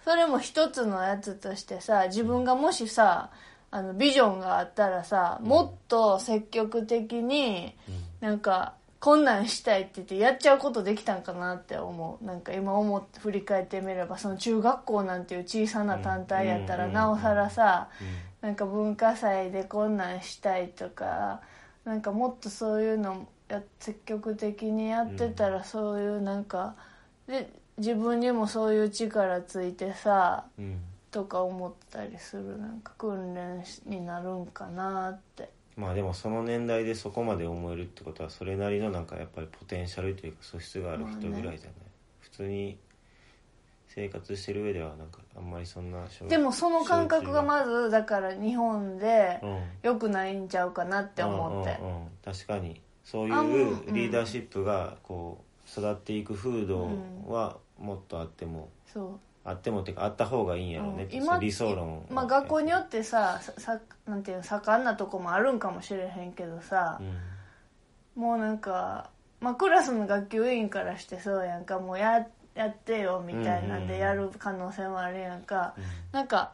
[0.04, 3.30] それも一つのやつとしてさ自分がもしさ
[3.72, 7.76] あのビジョンがあったらさもっと積極的に
[8.20, 12.26] なんかこんなんしたいって言ってやっちゃうことできたんかなって思う。
[12.26, 16.94] なんか今思って振り返ってみればその中学校なんていう小さな単体やったらうん。
[16.94, 17.90] なおさらさ
[18.42, 21.42] なんか文化祭でこんなんしたいとか
[21.86, 26.76] なんかもっとそういうのや積極的にやってたらそういうなんか
[27.28, 30.44] で自分にもそういう力ついてさ
[31.10, 32.58] とか思ったりする。
[32.58, 41.58] なんか訓練になるんかなってまあでもその年代でそこまで思えるってことはそれなりのなんかやっぱりポテンシャルというか素質がある人ぐらいじゃない、
[42.20, 42.78] 普通に
[43.88, 51.78] 生活してる上ではなんかあんまりそんな小でもその感覚がまずだから日本でうん良くないんちゃうかなって思って。
[51.82, 52.82] うんうんうん確かに。
[53.06, 53.94] そういううん。
[53.94, 56.90] リーダーシップがこう育っていく風土
[57.28, 67.00] はもっとあっても、そうあってもっていうかあった方がいいんやろうね、うんってそう理想論まあ学校によってさささなんていうの盛んなとこもあるんかもしれへんけどさ
[68.16, 68.22] う、ん。
[68.22, 69.10] もうなんか、
[69.40, 75.76] まあ、クラスの学級委員からしてそうやんかもうややってよみたいなんでやる可能性もあるやんか、
[76.12, 76.52] なんか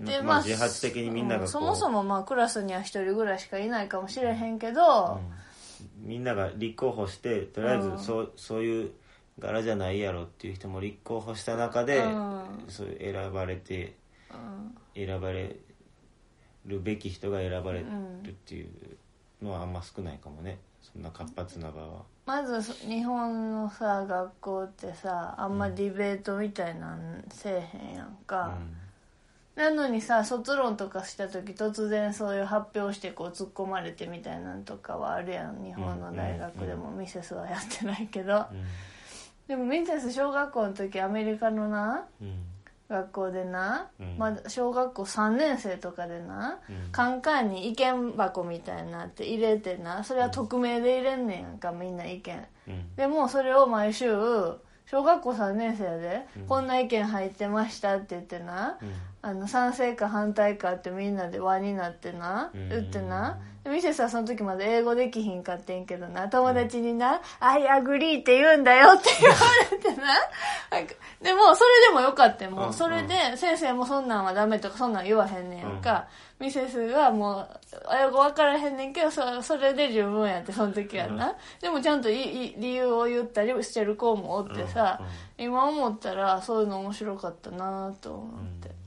[0.00, 1.46] でまあ自発的にみんながこう。
[1.46, 5.20] うそもそもまあクラスには一人ぐらいしかいないかもしれへんけど、
[5.98, 8.90] みんなが立候補してとりあえうんずそう,、そういう
[9.38, 12.44] 柄じゃないやろっていう人も立候補した中で、うん。
[12.68, 13.96] そういう選ばれて
[14.30, 15.06] うん。
[15.06, 15.56] 選ばれ
[16.66, 17.86] るべき人が選ばれる
[18.28, 18.68] っていう
[19.42, 20.58] のはあんま少ないかもね。
[20.82, 22.02] そんな活発な場は。
[22.26, 28.58] まずそ日本のさ学校ってさあんまディベートみたいなんせえへんやんか、
[29.56, 35.64] なのにさ卒論とかした時突然そういう発表してこう突っ込まれてみたいなんとかはあるやん。
[35.64, 38.64] 日本の大学でも、ミセスはやってないけど、うん
[39.48, 42.44] でもミセス小学校の時アメリカのなうん。
[42.88, 44.18] 学校でな、うん。
[44.18, 46.92] まだ小学校3年生とかでな、うん。
[46.92, 51.58] カンカンに意見箱みたいなって入れてなそれは匿名で入れんねんやん。
[51.58, 52.46] かみんな意見。
[52.68, 52.94] うん。
[52.96, 54.12] でもそれを毎週
[54.86, 56.46] 小学校3年生で、うん。
[56.46, 62.68] こんな意見入ってましたって言ってな、うんあの賛成か反対かってみんなで輪になってな、うん。
[62.68, 63.38] 言ってな。
[63.62, 66.28] でミセスはその時まで英語できひんかってんけどな。
[66.28, 69.36] 友達にな「I agree」って言うんだよって言わ
[69.70, 70.14] れてな。
[71.22, 72.72] でもそれでもよかったよもう。
[72.72, 76.08] それで先生もそんなんはダメとかそんなん言わへんねんか、
[76.40, 77.48] ミセスがもう
[77.92, 85.00] 英語分からへんねんけどそそれで十分やってその時はな、でもちゃんといい理由を言ったりしてる子もおってさ、
[85.38, 88.81] 今思ったらそういうの面白かったなと思って、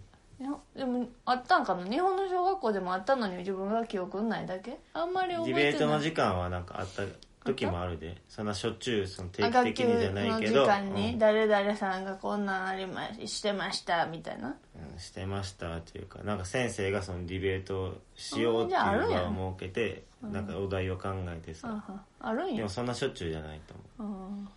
[0.76, 1.86] でもあったんかな？
[1.88, 4.78] 日本の小学校でもあったのに自分が記憶ないだけ？
[4.93, 5.63] あんまりデ覚えてない。
[5.69, 7.04] ィベートの時間はなんかあった
[7.45, 8.17] 時もあるで。
[8.28, 11.19] そんなしょっちゅうその定期的にじゃないの時けど間にうん。
[11.19, 14.50] 誰々さんがこんなんありましてましたみたいな。
[14.50, 14.52] う
[14.98, 22.02] んしてましたっていうかなんか先生がそのディベートをしようっていうあじゃああるんや場を設けてなんかお題を考えてさ、あは。
[22.19, 22.58] あるんや。
[22.58, 24.50] でもそんなしょっちゅうじゃないと思う。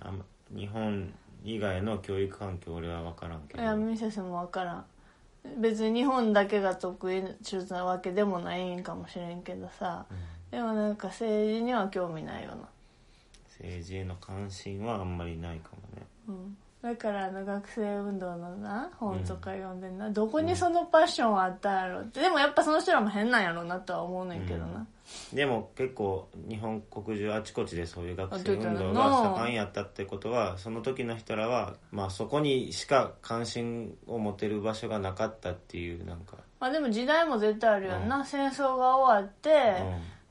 [0.00, 1.12] あんま日本
[1.46, 4.84] 以外の教育環境俺は分からんけいどやミセスも分からん。
[5.60, 7.22] 別に日本だけが得意
[7.70, 10.04] なわけでもないんかもしれんけどさ、
[10.50, 12.68] でもなんか政治には興味ないよな。
[13.48, 16.06] 政治への関心はあんまりないかもね。
[16.28, 16.56] うん。
[16.82, 22.20] だからあの学生運動のな本とか読んでんな、どこにそのパッションはあったんやろって。
[22.20, 24.84] でもやっぱその人らも変なんやろうなとは思うねんけどな、
[25.32, 39.76] でも結構日本国中あちこちでそういう学生運動が盛んやったってことはその時の人らは、まあ、そこにしか関心を持てる場所がなかったっていうなんか、まあでも時代も絶対あるよな、戦争が終わって、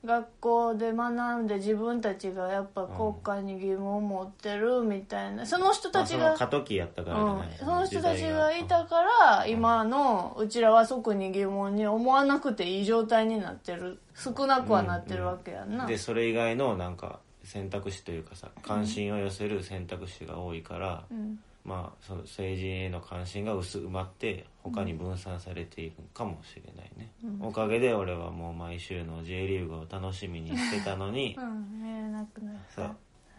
[0.06, 7.42] 学校で学んで自分たちがやっぱ国家に疑問を持ってるみたいなその人まあ、たちが、その過渡期やったからうん。
[7.58, 14.00] その人たちがい時たから今のうちらは特に疑問に思わなくていい状態になってる。
[14.14, 31.82] 少なくはなってるわけやんな、代がでそれ以外のなんか選択肢というかさ関心を寄せる選択肢が多いから、うんまあその政治への関心が薄まって他に分散されているかもしれないね、おかげで俺はもう毎週の J リーグを楽しみにしてたのにうん。
[31.82, 32.74] 見えなくなった。
[32.74, 32.84] そう。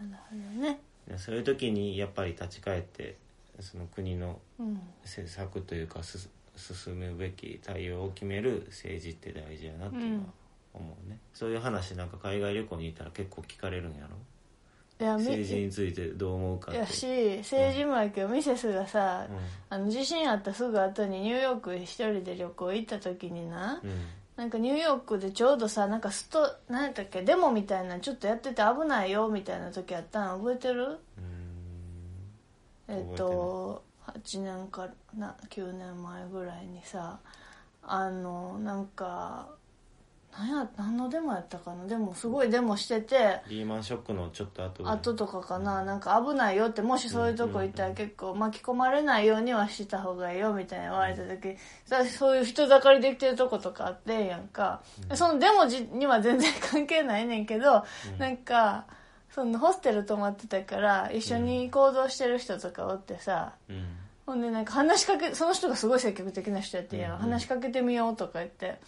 [0.10, 0.80] なるほどね。
[1.08, 3.16] でそういう時にやっぱり立ち返って
[3.62, 4.82] その国のうん。
[5.04, 10.24] 政策というかす進むべき対応を決める政治って大事やなっていうのは
[10.74, 14.10] 思うね、そういう話なんか海外旅行に行ったら結構聞かれるんやろ？
[15.00, 16.80] いやみ政治についてどう思うかって。
[16.80, 19.28] やし政治もやけどミセスがさ、
[19.70, 23.98] あの地震あったすぐ後にニューヨーク一人で旅行行った時にな、うん、うん
[24.38, 31.00] なんかニューヨークでちょうどさなんかスト何やったっけデモみたいなのちょっとやってて危ないよみたいな時あったん覚えてる？
[32.88, 37.20] えっと8年かな9年前ぐらいにさ
[37.82, 39.50] あのなんか
[40.40, 41.86] 何や何のデモやったかな。
[41.86, 44.98] でもすごいデモしててリーマンショックのちょっと後ぐらい。
[44.98, 45.84] 後とかかな。
[45.84, 54.82] なんか危ないよってもしそういうとこ行ったら結構巻き込まれないようにはした方がいいよみたいな言われた時さそういう人だかりできてるとことかあってんやんか。
[55.16, 57.84] そのデモじには全然関係ないねんけど
[58.20, 58.86] なんか
[59.32, 63.86] そのホステル泊まってたから一緒に行動してる人とかおってさうん。
[64.28, 68.66] ほんでなんか話しかけその人がすごい積極的な人やってんやん、うん話しかけてみようとか言って。
[68.66, 68.80] で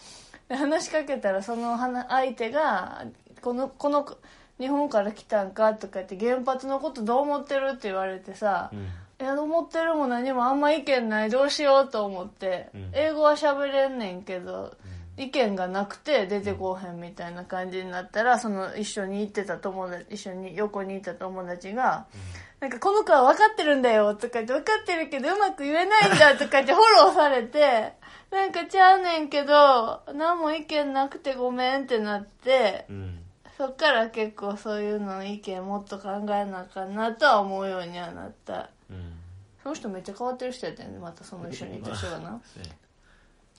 [0.55, 3.05] 話しかけたらその話相手が
[3.41, 4.17] このこの
[4.59, 8.79] 日本から来たんかとか言って原発のことどう思ってるって言われてさ、うん。
[9.21, 12.91] いや思ってるも何もあんま意見ないどうしようと思って、うん。
[12.93, 14.73] 英語は喋れんねんけど、
[15.19, 22.05] 意見がなくて出てこうへんみたいな感じになったらその一緒に行ってた友達一緒に横にいた友達が
[22.61, 27.93] 「なんかこの子は分かってるんだよ」とか言って「分かってるけどうまく言えないんだ」とか言ってフォローされて
[28.31, 33.15] 「なんかちゃうねんけど何も意見なくてごめん」ってなってうん。
[33.57, 38.69] そっから結構そういうの意見もっと考えなあかんなとは思うようにはなった。
[38.89, 39.19] うん。
[39.61, 42.41] その人めっちゃ変わってる人やったよねまたその一緒にいた人がな。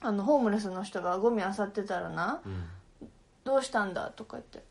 [0.01, 2.63] あのホームレスの人がゴミ漁ってたらなうん
[3.45, 4.63] 「どうしたんだ?」とか言って。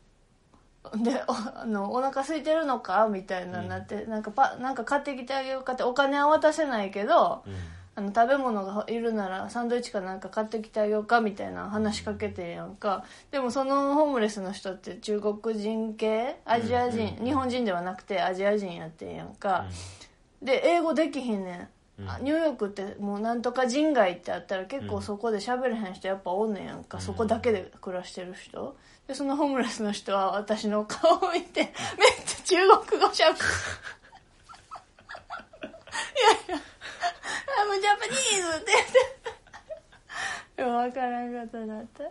[0.97, 7.53] でおあの「お腹空いてるのか?」みたいなになって、なんかパなんか買ってきてあげようかってお金は渡せないけどうん
[7.93, 13.03] あの食べ物がいるならサンドイッチかなんか買ってきてあげようかみたいな話しかけてんやんか。
[13.31, 16.37] でもそのホームレスの人って中国人系？
[16.45, 17.19] アジア人、うん。
[17.19, 19.65] うん日本人ではなくてアジア人やってんやんか、
[20.41, 27.03] で英語できひんねん、ニューヨークってもうなんとか人街ってあったら結構そこで喋れへん人やっぱおんねんやんか、うん。
[27.03, 28.77] そこだけで暮らしてる人。
[29.07, 31.73] でそのホームレスの人は私の顔を見て めっ
[32.25, 32.55] ちゃ中
[32.87, 33.35] 国語喋る。
[36.47, 36.61] いやいや
[37.61, 38.71] 「あもうジャパニーズ」って。
[40.57, 42.03] 言って分からんことだった。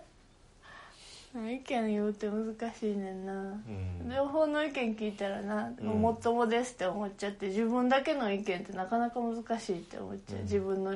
[1.49, 4.09] 意見言うって難しいねんな、うん。
[4.09, 5.87] 両方の意見聞いたらな、うん。
[6.01, 10.43] もっともですって思っちゃって自分だけの意見ってなかなか難しいって思っちゃう、うん。
[10.43, 10.93] 自分の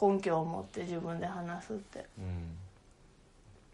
[0.00, 2.06] 根拠を持って自分で話すって。
[2.18, 2.56] うん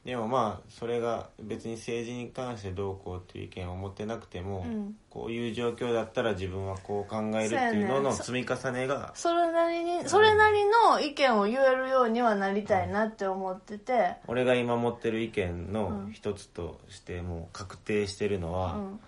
[0.04, 4.96] でもまあそれが別に政治に関してどうこうっていう意見を持ってなくても、うん。
[5.14, 19.00] こういう状況だったら自分はこう考えるっていうのの積み重ねがそれなりにそれなりの意見を言えるようにはなりたいなって思ってて、俺が今持ってる意見うのん一つとしてもう確定してるのは、うん、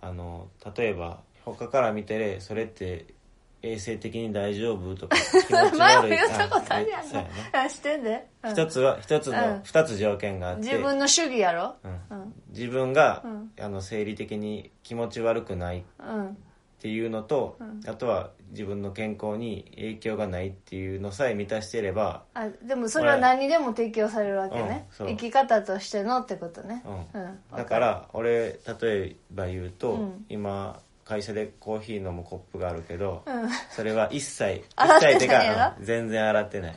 [0.00, 3.04] あの例えば他から見てそれって
[3.62, 8.52] 衛生的に大丈夫とか 気持ち前も悪い言ったことあるやんそうやなあしてんで、うん。
[8.52, 9.36] 一つは一つうん。
[9.36, 10.62] の二つ条件があって。
[10.62, 11.76] 自分の主義やろ？
[11.84, 12.18] うん。
[12.18, 12.34] うん。
[12.50, 13.52] 自分が、うん。
[13.60, 16.36] あの生理的に気持ち悪くないっうん。
[16.80, 17.80] ていうのと、うん。
[17.86, 26.82] あとは自分の健康に影響がないっていうのさえ満たしていれば、あでもそれは何にでも適用されるわけね、生き方としてのってことね。
[27.56, 30.26] だから俺例えば言うと、うん。
[30.28, 30.80] 今
[31.12, 33.50] 会社でコーヒー飲むコップがあるけど、うん。
[33.70, 36.74] それは一切 一切てか、うん全然洗ってない。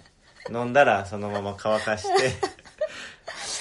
[0.51, 2.07] 飲んだらそのまま乾かし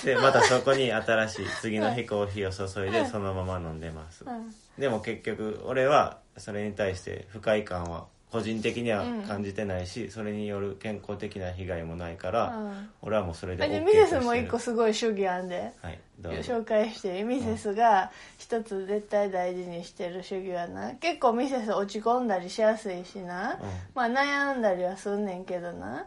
[0.02, 4.54] てでまたそこに新しい次の日コーヒーを注いでそのまま飲んでます、うん。
[4.78, 12.88] でも結局俺はそれに対して不快感は個人的には感じてないし、それによる健康的な被害もないから、うん。
[13.02, 15.72] 俺はもうそれであ OK じゃあとミセスもしてる一個すごい主義あんで。
[15.80, 20.94] はい紹介してミセスが一つ絶対大事にしてる主義はな。
[20.94, 23.58] 結構ミセス落ち込んだりしやすいしな、
[23.94, 26.06] まあ悩んだりはすんねんけどな。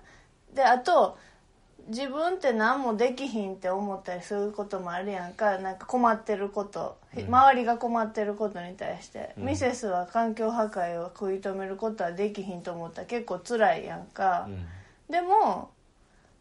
[0.53, 1.17] であと
[1.87, 5.57] 自分って何もできひんって思ったりすることもあるやんか。
[5.57, 9.45] なんか困ってること、周りが困ってることに対して、うん。
[9.45, 13.01] ミセスは環境破壊を食い止めることはできひんと思った。
[13.01, 14.65] ら結構辛いやんか、うん。
[15.09, 15.71] でも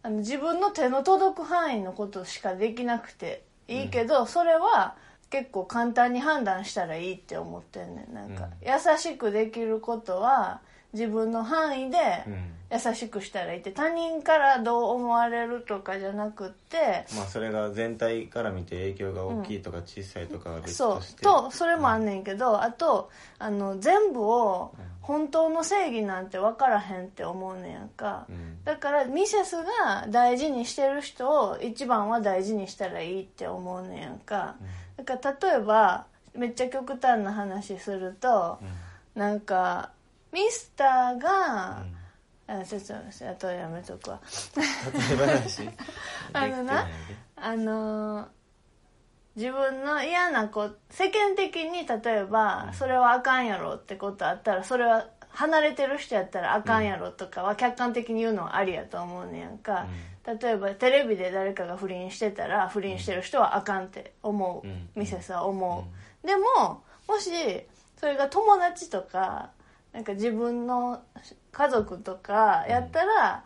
[0.03, 4.97] あの自分の手の届く範囲のことしかできなくていいけど、それは
[5.31, 8.15] 結構簡単に判断したらいいって思ってんねん。
[8.15, 10.61] なんか、優しくできることは
[10.93, 28.65] 自分の範囲でうん優しくしたらいいって他人からどう思われるとかじゃなくってまあそれが全体から見て影響が大きいとか小さいとかは別そうとして、とそれもあんねんけど、あとあの全部を本当の正義なんて分からへんって思うねんやんか、うん。
[28.65, 34.57] だからミセスが大事にしてる人を一番は大事にしたらいいって思うねんやんか、
[34.97, 38.59] だから例えばめっちゃ極端な話すると、
[39.15, 39.91] なんか
[40.33, 41.85] ミスターが、
[42.47, 44.21] あちょっとあとやめとくわ。
[44.57, 44.63] 例
[45.15, 45.69] え話？
[46.33, 46.89] あのな
[47.37, 48.29] あのー
[49.37, 59.87] 自分の嫌なこ世間的に例えばそれはあかんやろってことあったらそれは離れてる人やったらあかんやろとかは客観的に言うのはありやと思うねやんか、
[60.41, 65.87] 例えばテレビで誰かが不倫してたら不倫してる人はあかんって思う、うんミセスは思
[66.25, 67.31] う、でももし
[68.01, 69.51] それが友達とか
[69.97, 71.01] なんか自分の
[71.53, 73.43] 家族とかやったら、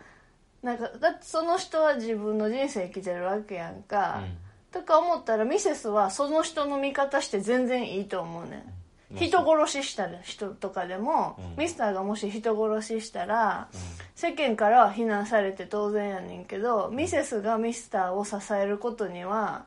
[0.65, 4.25] なんかだってその人は自分の人生生きてるわけやんか、
[4.73, 8.67] とか思ったらミセスはその人の味方して全然いいと思うね
[9.11, 9.15] ん。
[9.15, 9.17] うん。
[9.17, 11.63] 人殺しした人とかでも、うん。
[11.63, 13.69] ミスターがもし人殺ししたら、
[14.17, 19.67] 世間からは非難されて当然やねんけどミセスがミスターを支えることには、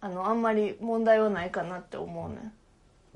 [0.00, 2.52] あのあんまり問題はないかなって思うねん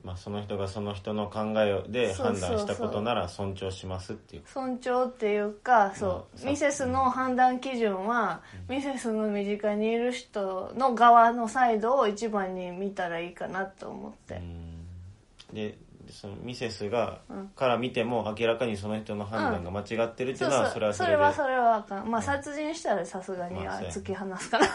[0.02, 4.42] まあ、その人がその人の考えで判断したことなら尊重しますっていう。
[4.46, 6.46] 尊重っていうかそう、う。
[6.46, 15.54] んミセスの判断基準は、ミセスの身近にいる人の側のサイドを一番に見たらいいかなと思って、うん。
[15.54, 15.76] で
[16.10, 17.48] そのミセスが、うん。
[17.48, 21.14] から見ても明らかにその人の判断が間違ってるっていうのは、それはそれで。
[21.14, 22.10] それはそれはあかん。
[22.10, 24.66] まあ殺人したらさすがにまあ突き放すかな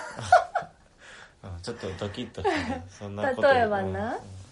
[1.44, 2.86] うんちょっとドキッとね。
[2.90, 4.14] そんなこと例えばな。
[4.14, 4.45] うん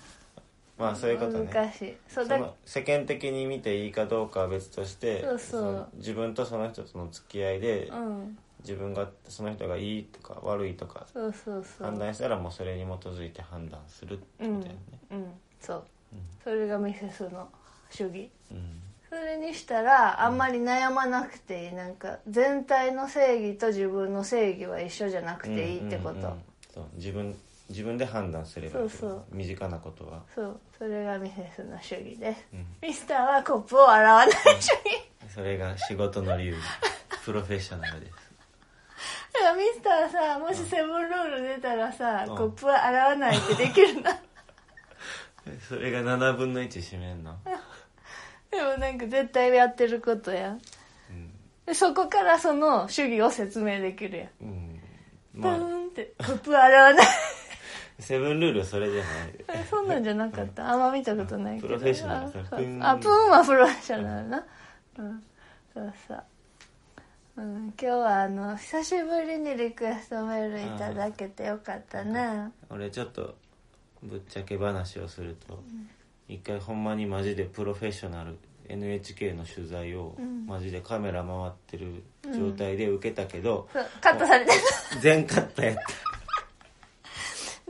[0.83, 1.49] まあそういうことね。
[1.53, 5.61] 難しいそうだ世間的に見ていいかどうかは別としてそうそう。
[5.61, 8.37] の自分とその人との付き合いで、うん。
[8.59, 11.87] 自分がその人がいいとか悪いとかそうそうそう。
[11.87, 14.61] 判断したらもうそれに基づいて判断するってことうん
[15.11, 15.31] うん。
[15.59, 15.83] そう。
[16.43, 17.49] それがミセスの
[17.89, 18.29] 主義。
[18.51, 18.79] うん。
[19.09, 21.73] それにしたらあんまり悩まなくていい。
[21.73, 26.41] なんか全体の正義と自分の正義は一緒じゃなくていいってこと、うんうんうん。
[26.73, 27.35] そう自分
[27.73, 29.25] 自分で判断すればそうそう。
[29.31, 30.59] 身近なことは、そう。
[30.77, 32.65] それがミセスの主義です、うん。
[32.83, 34.69] ミスターはコップを洗わない主義。
[35.33, 36.55] それが仕事の理由。
[37.25, 38.11] プロフェッショナルです。
[39.33, 42.37] だからミスターさもしセブンルール出たらさ、うん。
[42.37, 44.11] コップは洗わないってできるな。
[45.67, 47.35] それが7分の1占めんの、
[48.51, 50.51] でもなんか絶対やってることや。
[50.51, 50.61] ん
[51.09, 51.31] うん。
[51.65, 54.29] でそこからその主義を説明できるやん。
[54.41, 54.81] うん、
[55.33, 55.57] ブまあ。
[55.57, 57.07] ーンってコップは洗わない
[58.03, 59.59] セブンルールそれじゃない。
[59.61, 60.69] えそんなんじゃなかった？
[60.69, 61.67] あんま見たことないけど。
[61.69, 64.45] プロフェッショナルあそれそうプーンあプーンはプロフェッショナルな？
[64.99, 65.23] うん。
[65.73, 66.23] そうそう。
[67.35, 73.33] うん、今日はあの久しぶりにリクエストメールいただけてよかったね俺ちょっと
[74.03, 75.63] ぶっちゃけ話をすると、
[76.27, 78.37] 一回ほんまにマジでプロフェッショナル
[78.69, 80.45] NHK の取材をん。
[80.45, 82.03] マジでカメラ回ってる
[82.37, 84.51] 状態で受けたけど、そうカットされて
[85.01, 85.87] 全カットやったた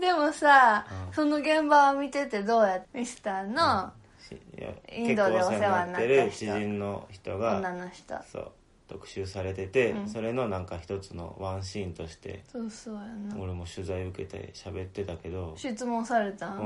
[0.04, 1.14] でもさ、うん。
[1.14, 6.80] その現場を見ててどうやミスターのしいやインドでお世話になってる知人。
[6.80, 8.16] の人が女の人。
[8.32, 8.52] そう
[8.88, 10.08] 特集されてて、うん。
[10.08, 13.36] それのなんか一つのワンシーンとしてそうそうやな。
[13.40, 16.64] 俺も取材受けて喋ってたけど、質問されたう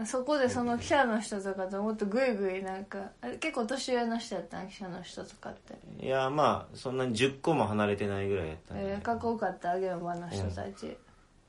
[0.00, 0.02] ん。
[0.02, 2.98] ん、そこでその記者の人とかともっとグイグイなんか
[3.40, 4.68] 結構年上の人やったん？
[4.68, 6.04] 記者の人とかって。
[6.04, 9.76] いやまあそんなに10個も離れてないぐらいやったんかっこよかった？
[9.76, 10.96] 現場の人たち、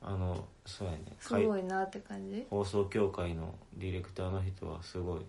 [0.02, 1.00] あのそうやね。
[1.20, 2.46] すごいなって感じ？
[2.50, 5.22] 放送協会のディレクターの人はすごい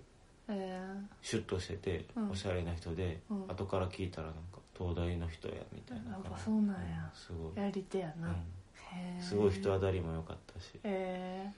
[0.49, 0.81] え
[1.23, 2.31] シュッとしてて、うん。
[2.31, 3.45] おしゃれな人で、うん。
[3.49, 6.13] 後から聞いたらなんか東大の人やみたいな。
[6.13, 7.11] やっぱそうなんや。
[7.15, 9.23] すごい、ー、やり手やな、うん。
[9.23, 10.79] すごい人当たりも良かったし。
[10.85, 11.51] え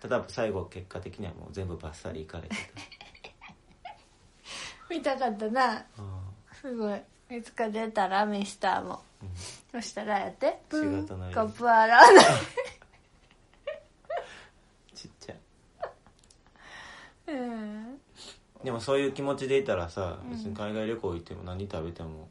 [0.00, 2.58] ただ最後結果的にはもう全部バッサリいかれてー、
[4.96, 5.76] 見たかったな。
[5.76, 6.20] たあ
[6.52, 7.00] すごい
[7.30, 9.02] いつか出たらミスターも、
[9.70, 10.58] そしたらやって。
[10.68, 12.24] プン仕コップ洗わない。
[14.94, 15.36] ちっちゃい。
[17.28, 17.98] うん。
[18.64, 22.28] でもそういう気持ちでいたらさ別に海外旅行行っても何食べても、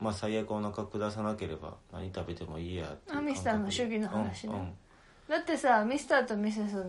[0.00, 4.54] まあ最悪お腹下さなければ何食べてもいいやっていうあミスターの主義の話ね。
[4.54, 4.72] うんうん。
[5.28, 6.84] だってさミスターとミセス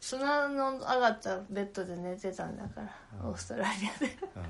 [0.00, 2.90] 砂の上がったベッドで寝てたんだから、
[3.22, 4.18] オーストラリアで。
[4.34, 4.42] うん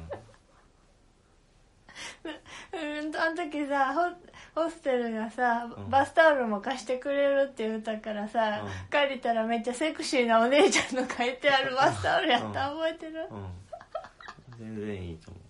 [3.16, 5.90] あの時さホホステルがさ、うん。
[5.90, 8.70] バスタオルも貸してくれるって言ったからさ、うん。
[8.90, 15.40] 借りたらめっちゃセクシーなお姉ちゃんの書いてあるバスタオルやった、覚えてる、うん、うん、全然いいと思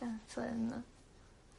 [0.00, 0.82] あそうやんな。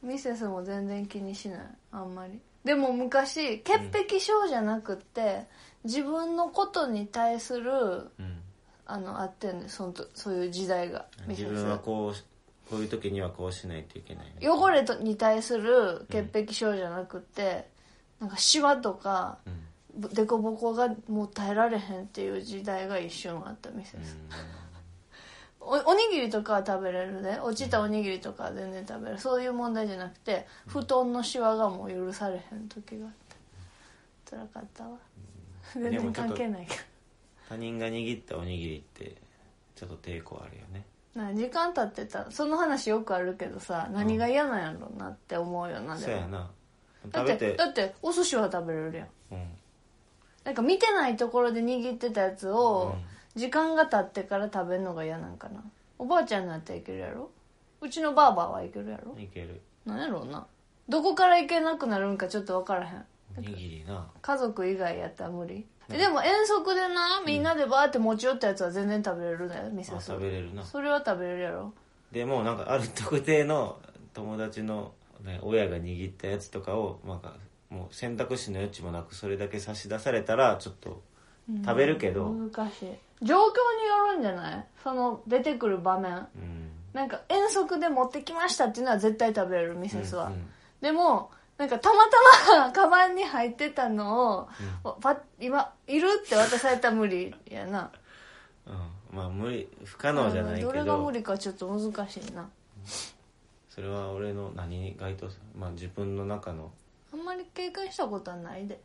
[0.02, 1.60] ミセスも全然気にしない。
[1.91, 2.39] あんまり。
[2.64, 5.45] でも昔潔癖症じゃなくって、
[5.84, 8.41] 自分のことに対するう、うん、
[8.86, 11.06] あのあってんねそんとそういう時代が。
[11.28, 12.16] ミセス自分はこう
[12.70, 14.48] こういう時にはこうしないといけない。
[14.48, 17.68] 汚れとに対する潔癖症じゃなくて、
[18.20, 19.40] なんかシワとか
[19.96, 24.18] うん、凸凹がもう耐えられへんっていう時代が一瞬あったミセス、
[25.60, 27.40] おおにぎりとかは食べれるね。
[27.42, 29.20] 落ちたおにぎりとかは全然食べれる。
[29.20, 33.12] そういう問題じゃなくて布団のシワがもう許されへん時があっ
[34.26, 34.36] た。
[34.38, 34.98] 辛かったわ。
[35.74, 36.76] 全然関係ないけ
[37.48, 39.16] 他人が握ったおにぎりって
[39.76, 40.84] ちょっと抵抗あるよね。
[40.84, 46.07] どな時間経ってたその話よくあるけどさ何が嫌なんやろうなって思うよなでも。
[46.07, 46.51] そうやな。
[47.10, 47.51] だっ食べて。
[47.51, 49.07] てだってお寿司は食べれるやん。
[49.32, 49.47] うん。
[50.43, 53.01] なんか見てないところで握ってたやつをうん。
[53.36, 55.64] 時間が経ってから食べるのが嫌なんかな。
[55.97, 57.30] おばあちゃんになったらいけるやろ？
[57.80, 59.16] うちのばあばはいけるやろ？
[59.20, 59.62] いける。
[59.86, 60.47] なんやろうな。
[60.89, 63.05] どこからいけなくなるんかちょっと分からへん。
[63.38, 64.10] おにぎりな。
[64.22, 70.64] 家族以外やったら無理えでも遠足でなみんなでバーって持ち寄ったやつは全然食べれるねミセあス食べれるな。
[70.64, 71.74] それは食べれるやろ。
[72.12, 73.80] でもなんかある特定の
[74.14, 77.36] 友達の、ね、親が握ったやつとかをなんか
[77.70, 81.02] もう選択肢の余地もなくそれだけ差し出されたらちょっと
[81.66, 82.90] 食べるけど、うん難しい。
[83.22, 84.66] 状況によるんじゃない？
[84.84, 86.28] その出てくる場面。
[86.94, 90.48] なんか遠足で持ってきましたっていうのは絶対食べれるミセスは、うんうん。
[90.82, 91.30] でも
[91.60, 91.95] なんかたま
[92.47, 94.47] たまカバンに入ってたの
[94.84, 97.91] を、パッ今いるって渡されたら無理やな。
[98.66, 99.18] うん。
[99.18, 100.72] まあ無理不可能じゃないけど。
[100.72, 102.47] れがど無理かちょっと難しいな。
[103.70, 105.41] それは俺の何に該当する？
[105.60, 106.72] まあ自分の中の。
[107.14, 108.80] あんまり経験したことはないで。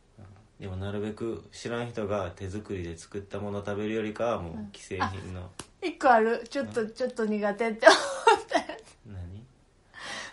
[0.59, 5.49] でもなるべく知らん人が手作りで作ったものを食べるよりかはもう既製品の。
[5.81, 6.45] 一個ある。
[6.49, 7.95] ちょっとちょっと苦手って思
[8.43, 8.44] っ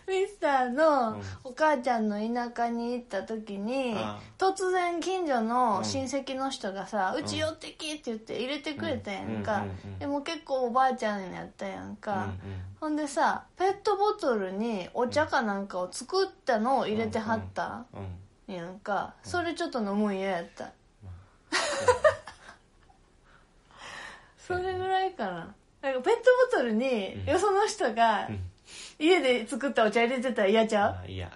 [0.09, 1.23] ミスターのうん。
[1.45, 5.85] お母ちゃんの田舎に行った時にあ突然近所のうん。
[5.85, 9.65] 親戚の人がさ「うち寄ってき」って言って入れてくれたやんか。
[9.99, 17.85] でも結構おばあちゃんやったやんか、うんほんでさペットボトルにお茶かなんかを作ったのを入れてはった
[18.49, 19.15] やんか。
[19.23, 20.73] それちょっと飲むん嫌やった。
[24.37, 25.55] それぐらいかな。
[25.81, 27.33] なんかペットボトルにうん。
[27.33, 28.41] よその人がうん
[28.99, 30.97] 家で作ったお茶入れてたら嫌ちゃう？
[31.05, 31.31] あいや。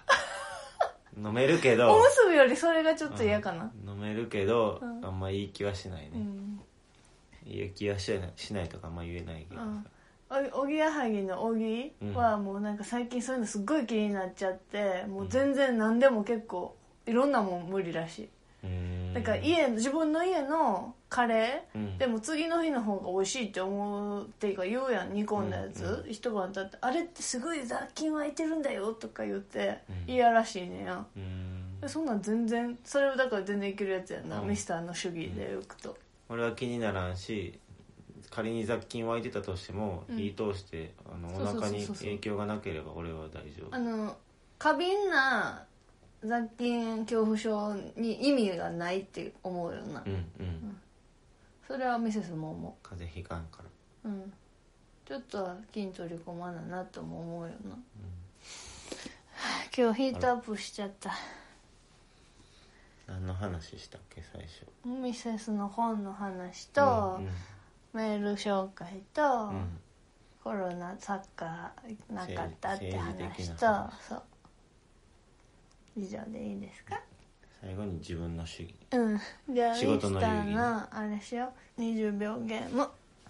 [1.17, 3.71] 飲めるけ おどむすびよりそれがちょっと嫌かな。
[3.85, 5.05] 飲めるけど、うん。
[5.05, 6.61] あんまいい気はしないね、うん。
[7.45, 9.85] いい気はしないしないとかあんま言えないけど、うん。
[10.53, 16.75] おおぎやはぎのおぎはもうなんか最近そういうのすっごい気になっちゃってもう全然何でも結構
[17.05, 18.29] いろんなもん無理らし
[18.63, 21.97] うーいんだから家自分の家のカレー、うん。
[21.97, 30.13] でも次の日の方が美味しいって思うっていうか言うやん煮込んだやつ、うん一晩経ってあれってすごい雑菌湧いてるんだよとか言ってうん。
[30.13, 30.95] 嫌らしいねや。
[30.95, 31.79] んうーん。
[31.81, 34.47] でそんなん全然それをだから全然いけるやつやんな、うん。
[34.49, 35.97] ミスターの主義でいくと、
[36.29, 37.59] 俺は気にならんし
[38.29, 40.17] 仮に雑菌湧いてたとしても、うん。
[40.17, 43.75] 火通してあのお腹に影響がなければ俺は大丈夫。
[43.75, 44.17] あの
[44.59, 45.63] 過敏な
[46.23, 50.77] 雑菌恐怖症に意味がないって思うよな、うんうん。
[51.67, 53.63] それはミセスも思風邪ひかんか
[54.03, 54.09] ら。
[54.11, 54.33] ううん。
[55.05, 57.77] ちょっとは菌取り込まななとも思うよな、は
[59.35, 61.11] あ今日ヒートアップしちゃった。
[63.07, 64.65] 何の話したっけ最初？
[64.85, 67.29] ミセスの本の話と、うん
[67.93, 69.49] メール紹介と、うん。
[69.49, 69.79] うん
[70.43, 73.91] コロナサッカーなかったって政治話と話。
[74.07, 74.23] そう
[75.97, 76.99] 以上でいいですか？
[77.61, 78.75] 最後に自分の主義。
[78.91, 79.19] うん。
[79.49, 81.81] じゃあミ仕事のスター流儀のあれしよう。
[81.81, 82.87] 20秒ゲーム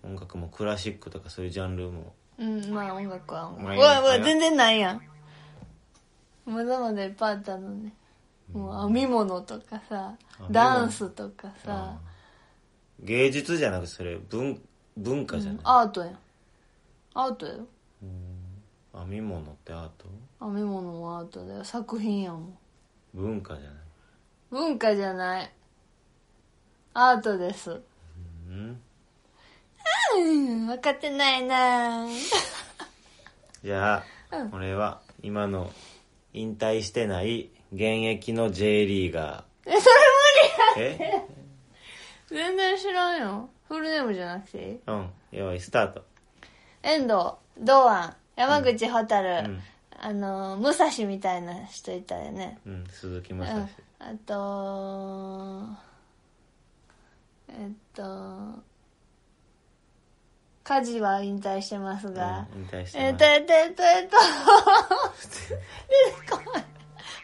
[0.02, 2.14] 音楽もクラシックとかそういうジャンルも。
[2.40, 3.64] うんまあ音楽は音楽。
[3.66, 5.02] まあうわうわ全然ないやん。
[6.46, 7.94] まだまだいっぱいあったのね
[8.54, 10.52] もう編み物とかさ物。
[10.52, 11.98] ダンスとかさ。
[13.00, 14.62] 芸術じゃなくてそれ文
[14.96, 16.18] 文化じゃない、アートやん。
[17.14, 17.68] アートやよ
[18.02, 19.02] うん。
[19.02, 20.06] 編み物ってアート？
[20.40, 21.64] 編み物もアートだよ。
[21.64, 22.58] 作品やもん。
[23.14, 23.74] 文化じゃない？
[24.50, 25.52] 文化じゃない。
[26.94, 27.82] アートです。
[28.50, 28.82] うん。
[30.16, 32.08] うん分かってないな。
[33.64, 34.54] じゃあ、うん。
[34.54, 35.72] 俺は今の
[36.34, 39.82] 引退してない現役の J リーガえそれ
[40.78, 41.22] 無理や
[42.28, 43.50] 全然知らんよ。
[43.68, 44.80] フルネームじゃなくていい？
[44.88, 45.10] うん。
[45.32, 46.04] 用意スタート。
[46.84, 47.14] 遠藤
[47.60, 49.62] 堂安山口蛍、うん。
[50.00, 52.60] あの武蔵みたいな人いたよね。
[52.66, 53.40] うん鈴木うん。
[53.40, 55.66] 正史あと
[57.50, 58.64] えっと
[60.64, 64.18] 家事は引退してますが、うん引退してえっと、ますえっと、えっと、えっと、
[66.22, 66.66] 出てこない。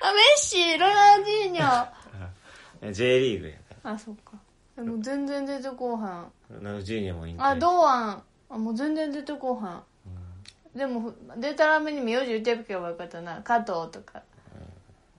[0.03, 1.63] あ、メッシ、ロナウジーニョ。
[1.65, 4.33] あ J リーグやかあ、そっか。
[4.75, 6.01] でも全然出てこうへん。
[6.01, 8.23] らロナウジーニョも引退あ、堂安。
[8.49, 10.77] あ、もう全然出てこうへん。
[10.77, 13.41] でも、出たらめに名字言っておけばよかったな。
[13.43, 14.23] 加藤とか。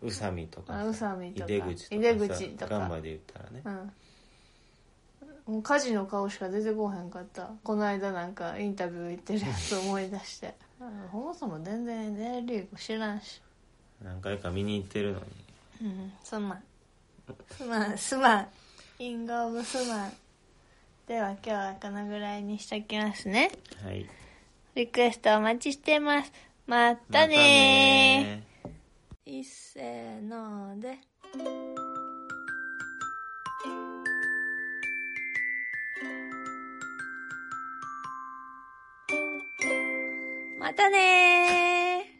[0.02, 5.54] 宇佐美とかあ宇佐美とか井出口とか出口とかガンバで言ったらねうん。
[5.54, 7.50] もう火事の顔しか出てこうへんかった。
[7.62, 10.54] この間なんかインタビュー行ってるやつ思い出して。
[10.80, 13.40] あそもそも全然 J リーグ知らんし。
[14.02, 15.26] 何回か見に行ってるのに
[15.82, 16.62] うん、すまん。
[17.50, 18.48] すまん、すまん。
[18.98, 20.12] キングオブすまん。
[21.06, 23.50] では今日はこのぐらいにしときますね。
[23.84, 24.06] はい
[24.74, 26.32] リクエストお待ちしてます。
[26.66, 29.38] またねー。
[29.38, 30.98] いっせーので。
[40.58, 42.13] またねー。